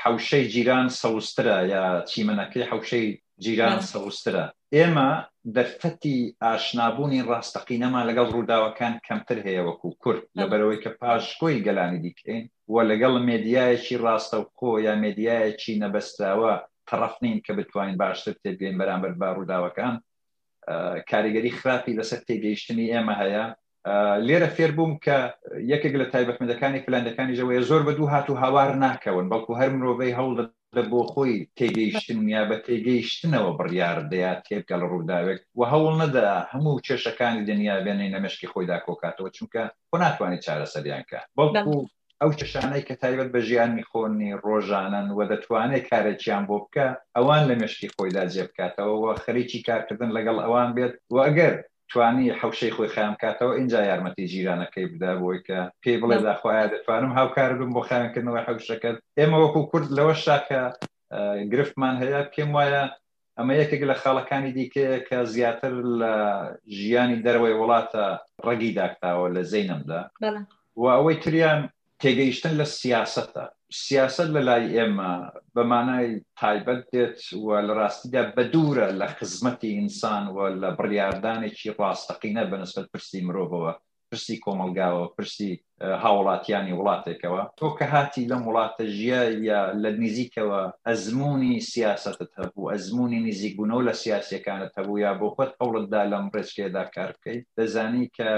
حوشەی 0.00 0.44
جیران 0.52 0.86
سەوسترە 1.00 1.58
یا 1.72 1.84
چیمەنەکەی 2.10 2.68
حوشەی 2.72 3.06
جیران 3.40 3.78
سەوسترە 3.92 4.44
ئێمە 4.76 5.10
دەرفەتی 5.56 6.18
ئاشنابوونی 6.44 7.24
ڕاستەقینەما 7.30 8.00
لەگەڵ 8.08 8.28
ڕووداوەکان 8.36 8.94
کەمتر 9.06 9.38
هەیە 9.46 9.62
وەکو 9.68 9.88
کورد 10.02 10.22
لەبەرەوەی 10.40 10.82
کە 10.84 10.90
پاش 11.00 11.24
کۆی 11.40 11.62
گەلانی 11.66 12.02
دیکەین 12.04 12.42
و 12.72 12.76
لەگەڵ 12.90 13.14
مێدیایەکی 13.28 14.00
ڕاستە 14.04 14.36
و 14.40 14.44
خۆ 14.56 14.70
یا 14.86 14.92
مێدیایەکی 15.04 15.80
نەبەستراوە 15.82 16.54
تەڕفنین 16.88 17.38
کە 17.46 17.52
بتوانین 17.58 17.96
باشتر 18.02 18.34
تێبگەین 18.42 18.78
بەرامبەر 18.80 19.12
با 19.20 19.28
ڕووداوەکان 19.36 19.94
کاریگەری 21.10 21.56
خراپی 21.58 21.96
لەسەر 21.98 22.20
تێگەیشتنی 22.28 22.90
ئێمە 22.92 23.14
هەیە 23.22 23.44
لێرە 24.26 24.48
فێربووم 24.56 24.92
کە 25.04 25.18
یەکێک 25.72 25.94
لە 26.00 26.06
تایبەتمەندەکانی 26.12 26.84
فلاندەکانی 26.86 27.36
ژەوەیە 27.38 27.62
زۆر 27.70 27.82
بە 27.86 27.92
دوو 27.98 28.10
هات 28.12 28.26
و 28.30 28.38
هاوار 28.42 28.68
ناکەون 28.84 29.26
بەڵکو 29.30 29.58
هەر 29.60 29.70
مرۆڤی 29.78 30.16
هەوڵ 30.18 30.32
لە 30.76 30.82
بۆ 30.92 31.00
خۆی 31.12 31.34
تێگەیشتن 31.58 32.20
یا 32.36 32.42
بە 32.50 32.56
تێگەیشتنەوە 32.66 33.50
بڕیار 33.58 33.98
دەیات 34.12 34.40
تێبکە 34.46 34.76
لە 34.80 34.86
ڕووداوێت 34.92 35.40
و 35.58 35.60
هەوڵ 35.72 35.94
نەدا 36.02 36.28
هەموو 36.52 36.82
کێشەکانی 36.86 37.46
دنیا 37.50 37.76
بێنەی 37.84 38.12
نەمەشکی 38.14 38.50
خۆیدا 38.52 38.78
کۆکاتەوە 38.86 39.30
چونکە 39.36 39.62
خۆ 39.90 39.96
ناتوانێت 40.04 40.44
چارەسەریانکە 40.46 41.20
بەڵکو 41.38 41.74
ئەو 42.20 42.30
چشانەی 42.40 42.86
کە 42.88 42.94
تایبەت 43.02 43.28
بە 43.34 43.40
ژیانی 43.48 43.86
خۆنی 43.90 44.30
ڕۆژانان 44.44 45.06
و 45.16 45.20
دەتوانێت 45.32 45.84
کارێکیان 45.92 46.42
بۆ 46.48 46.56
بکە 46.64 46.86
ئەوان 47.16 47.42
لە 47.48 47.54
مشکی 47.62 47.92
خۆیدا 47.94 48.24
جێبکاتەوە 48.34 49.10
خەریکی 49.24 49.64
کارکردن 49.66 50.10
لەگەڵ 50.16 50.36
ئەوان 50.44 50.68
بێت 50.76 50.94
و 51.14 51.16
ئەگەر 51.26 51.54
توانی 51.92 52.30
حوشەی 52.32 52.70
خۆی 52.76 52.88
خیان 52.88 53.16
کاتەوە 53.22 53.58
اینجا 53.58 53.80
یارمەتی 53.84 54.24
جیرانەکەی 54.32 54.88
بدا 54.94 55.12
بۆی 55.20 55.40
کە 55.46 55.58
پێی 55.82 55.98
بڵێ 56.02 56.18
داخوایە 56.28 56.66
دەتوانم 56.72 57.12
هاوکار 57.18 57.50
بم 57.58 57.70
بۆ 57.76 57.82
خیانکردنەوەی 57.88 58.44
حوشەکەت 58.48 58.96
ئێمە 59.18 59.36
وەکو 59.42 59.60
کورد 59.70 59.88
لەوە 59.98 60.14
شاکە 60.24 60.62
گرفتمان 61.52 61.94
هەیە 62.02 62.20
پێم 62.32 62.50
وایە 62.56 62.82
ئەمە 63.38 63.52
یەکێک 63.62 63.82
لە 63.90 63.94
خاڵەکانی 64.02 64.52
دیکە 64.56 64.86
کە 65.08 65.18
زیاتر 65.34 65.72
لە 66.00 66.14
ژیانی 66.76 67.22
دەروی 67.24 67.54
وڵاتە 67.60 68.04
ڕەگی 68.46 68.72
داکتاوە 68.80 69.28
لە 69.36 69.42
زەینمدا 69.52 70.00
و 70.80 70.84
ئەوەی 70.96 71.16
تریان 71.24 71.60
تێگەیشتن 72.02 72.54
لە 72.60 72.64
سیاستە 72.78 73.44
سیاست 73.86 74.28
لە 74.36 74.42
لای 74.48 74.64
ئێمە 74.76 75.12
بەمانای 75.54 76.08
تایبەت 76.40 76.80
دێت 76.92 77.18
و 77.44 77.46
لە 77.66 77.72
ڕاستیدا 77.80 78.22
بەدورە 78.36 78.88
لە 79.00 79.06
خزمەتی 79.16 79.74
ئینسان 79.76 80.24
و 80.34 80.38
لە 80.62 80.68
بڕاردانێکی 80.78 81.74
ڕاستەقینە 81.80 82.42
بەنسبت 82.50 82.86
پرسی 82.92 83.20
مرۆڤەوە 83.26 83.72
پرسی 84.12 84.40
کۆمەلگاوە 84.46 85.04
پرسی 85.16 85.50
هاوڵاتیانی 86.04 86.74
وڵاتێکەوە 86.78 87.42
تۆ 87.60 87.68
کە 87.78 87.84
هاتی 87.94 88.28
لەم 88.30 88.42
وڵاتە 88.48 88.84
ژیە 88.98 89.22
یا 89.50 89.60
لە 89.82 89.90
نزیکەوە 90.04 90.60
ئەزمموی 90.88 91.60
سیاستت 91.72 92.30
هەبوو 92.40 92.70
ئەزمموی 92.72 93.20
نزیکبوونەوە 93.28 93.82
لە 93.88 93.94
سیاسەکانت 94.04 94.72
هەبوو 94.78 95.02
یا 95.04 95.12
بۆ 95.20 95.28
خۆت 95.34 95.52
هەوڵتدا 95.60 96.02
لەم 96.12 96.24
ڕێچکێدا 96.34 96.84
کار 96.94 97.10
بکەیت 97.16 97.44
دەزانی 97.58 98.06
کە 98.16 98.30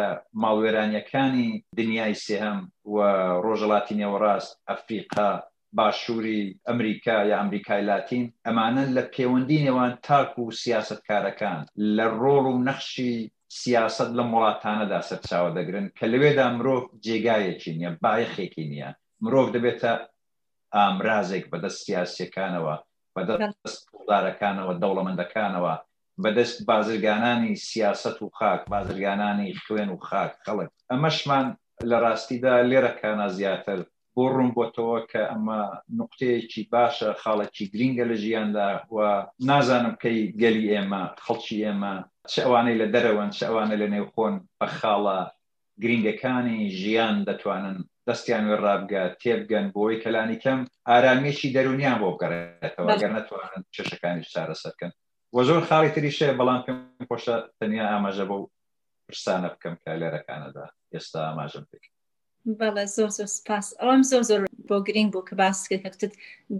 ماوێرانیەکانی 0.43 1.51
دنیای 1.79 2.15
سێهم 2.27 2.59
و 2.93 2.97
ڕۆژەڵاتی 3.45 3.99
نێوەڕاست 4.01 4.51
ئەفریقا 4.71 5.31
باشووری 5.79 6.43
ئەمریکا 6.69 7.17
یا 7.31 7.37
ئەمریکای 7.43 7.83
لاتین 7.91 8.25
ئەمانە 8.47 8.85
لە 8.97 9.03
پەیوەندی 9.15 9.63
نێوان 9.67 9.93
تاک 10.07 10.31
و 10.41 10.45
سیاست 10.63 11.01
کارەکان 11.09 11.61
لە 11.97 12.07
ڕۆڵ 12.23 12.45
و 12.51 12.63
نەخشی 12.69 13.17
سیاست 13.63 14.11
لە 14.19 14.25
وڵاتانەدا 14.33 15.01
سەرچاوە 15.09 15.51
دەگرن 15.59 15.87
کە 15.99 16.05
لەوێدا 16.13 16.47
مرۆڤ 16.57 16.83
جێگایەکی 17.05 17.71
نییە 17.79 17.91
بایخێکی 18.05 18.65
نییە 18.73 18.91
مرۆڤ 19.25 19.47
دەبێتە 19.55 19.93
ئامرازێک 20.77 21.45
بەدەست 21.53 21.79
سیاسەکانەوە 21.85 22.75
بەدەست 23.15 23.81
پڵدارەکانەوە 23.91 24.73
دەوڵەمەندەکانەوە 24.83 25.75
بەدەست 26.23 26.57
بازرگانانی 26.69 27.55
سیاست 27.71 28.17
و 28.23 28.33
خاک 28.39 28.61
بازرگانانی 28.75 29.59
خوێن 29.63 29.91
و 29.93 29.97
خاک 30.09 30.33
خەڵک 30.45 30.71
ئەمەشمان 30.91 31.47
لە 31.91 31.97
ڕاستیدا 32.05 32.55
لێرەکانە 32.71 33.27
زیاتر 33.39 33.79
بۆ 34.19 34.23
ڕوون 34.33 34.49
بۆتەوە 34.59 34.99
کە 35.11 35.23
ئەمە 35.31 35.61
نقطەیەکی 36.01 36.63
باشە 36.73 37.11
خاڵەکی 37.23 37.65
گرینگە 37.75 38.05
لە 38.11 38.17
ژیاندا 38.25 38.69
و 38.95 38.97
نازانم 39.49 39.95
کەی 40.03 40.19
گەلی 40.43 40.67
ئێمە 40.73 41.03
خەڵکی 41.25 41.57
ئێمە 41.67 41.95
شەوانەی 42.35 42.77
لە 42.83 42.87
دەرەوەن 42.95 43.31
شەوانە 43.39 43.77
لە 43.83 43.87
نێوخۆن 43.95 44.35
بە 44.59 44.67
خاڵە 44.79 45.19
گرینگەکانی 45.83 46.59
ژیان 46.81 47.17
دەتوانن 47.29 47.77
دەستیان 48.07 48.45
وێڕابگە 48.51 49.03
تێبگەن 49.23 49.67
بۆی 49.75 50.01
کەلانی 50.05 50.39
کەم 50.45 50.61
ئارامێکی 50.91 51.53
دەرونیان 51.57 51.97
بۆ 52.01 52.09
بگەڕێتەوە 52.15 52.89
گەر 53.03 53.13
نتوانن 53.19 53.63
چێشەکانی 53.75 54.27
چارەسەرکەن 54.35 54.93
وە 55.35 55.43
زۆر 55.49 55.63
خاڵی 55.69 55.95
تریشێ 55.97 56.29
بەڵام 56.39 56.61
پێم 56.65 56.79
خۆشە 57.11 57.37
تەنیا 57.59 57.87
ئاماژە 57.93 58.25
بەو 58.31 58.43
پرسانە 59.07 59.49
بکەم 59.55 59.75
کە 59.83 59.91
لێرەکانەدا 60.01 60.67
ئێستا 60.93 61.19
ئاماژم 61.29 61.65
پێکرد 61.71 61.94
بەڵە 62.45 62.85
زۆر 62.97 63.09
زۆر 63.17 63.27
سپاس 63.39 63.67
ئەوم 63.81 64.01
زۆر 64.11 64.23
زۆر 64.29 64.41
بۆ 64.69 64.77
گرنگ 64.87 65.09
بوو 65.15 65.27
کە 65.29 65.35
باسکە 65.43 65.77
کەکتت 65.85 66.13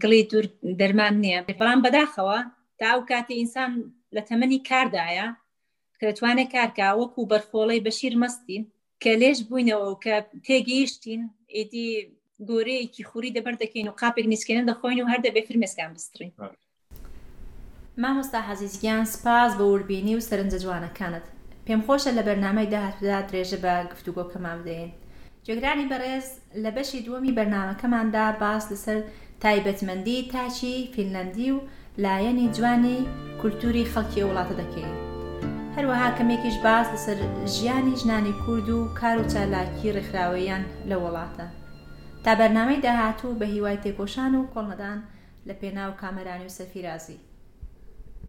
گڵی 0.03 0.21
دوور 0.31 0.45
دەرمان 0.81 1.15
نییە 1.23 1.39
بەڵام 1.59 1.81
بەداخەوە 1.87 2.39
تا 2.79 2.85
ئەو 2.91 3.01
کاتی 3.11 3.35
ئینسان 3.41 3.71
لە 4.17 4.23
تەمەنی 4.29 4.61
کاردایە 4.69 5.27
کە 5.99 6.05
دەتوانێت 6.09 6.49
کارکە 6.55 6.89
وەکو 7.01 7.21
بەرخۆڵی 7.33 7.85
بەشیر 7.87 8.15
مەستین 8.23 8.63
کە 9.03 9.13
لێش 9.21 9.39
بووینەوە 9.49 9.89
کە 10.05 10.15
تێگەیشتین 10.47 11.23
ئیدی 11.57 11.89
گۆرەیەکی 12.49 13.07
خوری 13.11 13.35
دەبەر 13.37 13.55
دەکەین 13.63 13.87
و 13.89 13.97
قاپێک 14.01 14.27
نیسکێنە 14.33 14.65
دەخۆین 14.71 14.99
و 15.03 15.11
هەر 15.13 15.21
دەبێ 15.27 15.43
فرمێسکان 15.49 15.91
بسترین. 15.97 16.33
مامۆستا 18.03 18.41
حەزیزگیان 18.49 19.05
سپاس 19.15 19.51
بە 19.59 19.65
وربینی 19.73 20.17
و 20.17 20.25
سەرنجە 20.29 20.59
جوانەکانت 20.65 21.27
پێم 21.67 21.81
خۆشە 21.87 22.11
لە 22.19 22.23
بەرنامەی 22.29 22.71
داهاتدا 22.75 23.19
درێژە 23.29 23.59
بە 23.65 23.75
گفتوگۆکەمان 23.93 24.57
بدەین. 24.63 24.93
جێگرانی 25.49 25.91
بەڕێز 25.93 26.27
لە 26.63 26.71
بەشی 26.77 27.05
دووەمی 27.07 27.37
بەرنامەکەماندا 27.39 28.27
باس 28.43 28.65
لەسەر 28.73 28.99
تایبەتمەندی 29.43 30.27
تاچی 30.33 30.75
فینلندی 30.95 31.51
و 31.55 31.59
لایەنی 32.05 32.53
جوانی 32.57 32.99
کولتوری 33.41 33.89
خەڵکی 33.93 34.27
وڵاتە 34.29 34.55
دەکەین 34.61 34.95
هەروەها 35.77 36.09
کەمێکیش 36.19 36.57
باس 36.67 36.87
لەسەر 36.95 37.19
ژیانی 37.55 37.99
ژنانی 38.03 38.39
کورد 38.45 38.69
و 38.77 38.81
کار 38.99 39.17
و 39.21 39.29
چالاکی 39.33 39.93
ڕێکخراوەیان 39.97 40.65
لە 40.91 40.97
وڵاتە 41.03 41.47
تا 42.25 42.31
بەرنامەی 42.41 42.83
داهاتوو 42.85 43.39
بە 43.41 43.47
هیوای 43.55 43.81
تێکۆشان 43.85 44.33
و 44.37 44.49
کۆڵنەدان 44.53 44.99
لە 45.49 45.55
پێناو 45.61 45.99
کامەرانی 46.03 46.47
و 46.49 46.55
سەفیرازی 46.59 47.19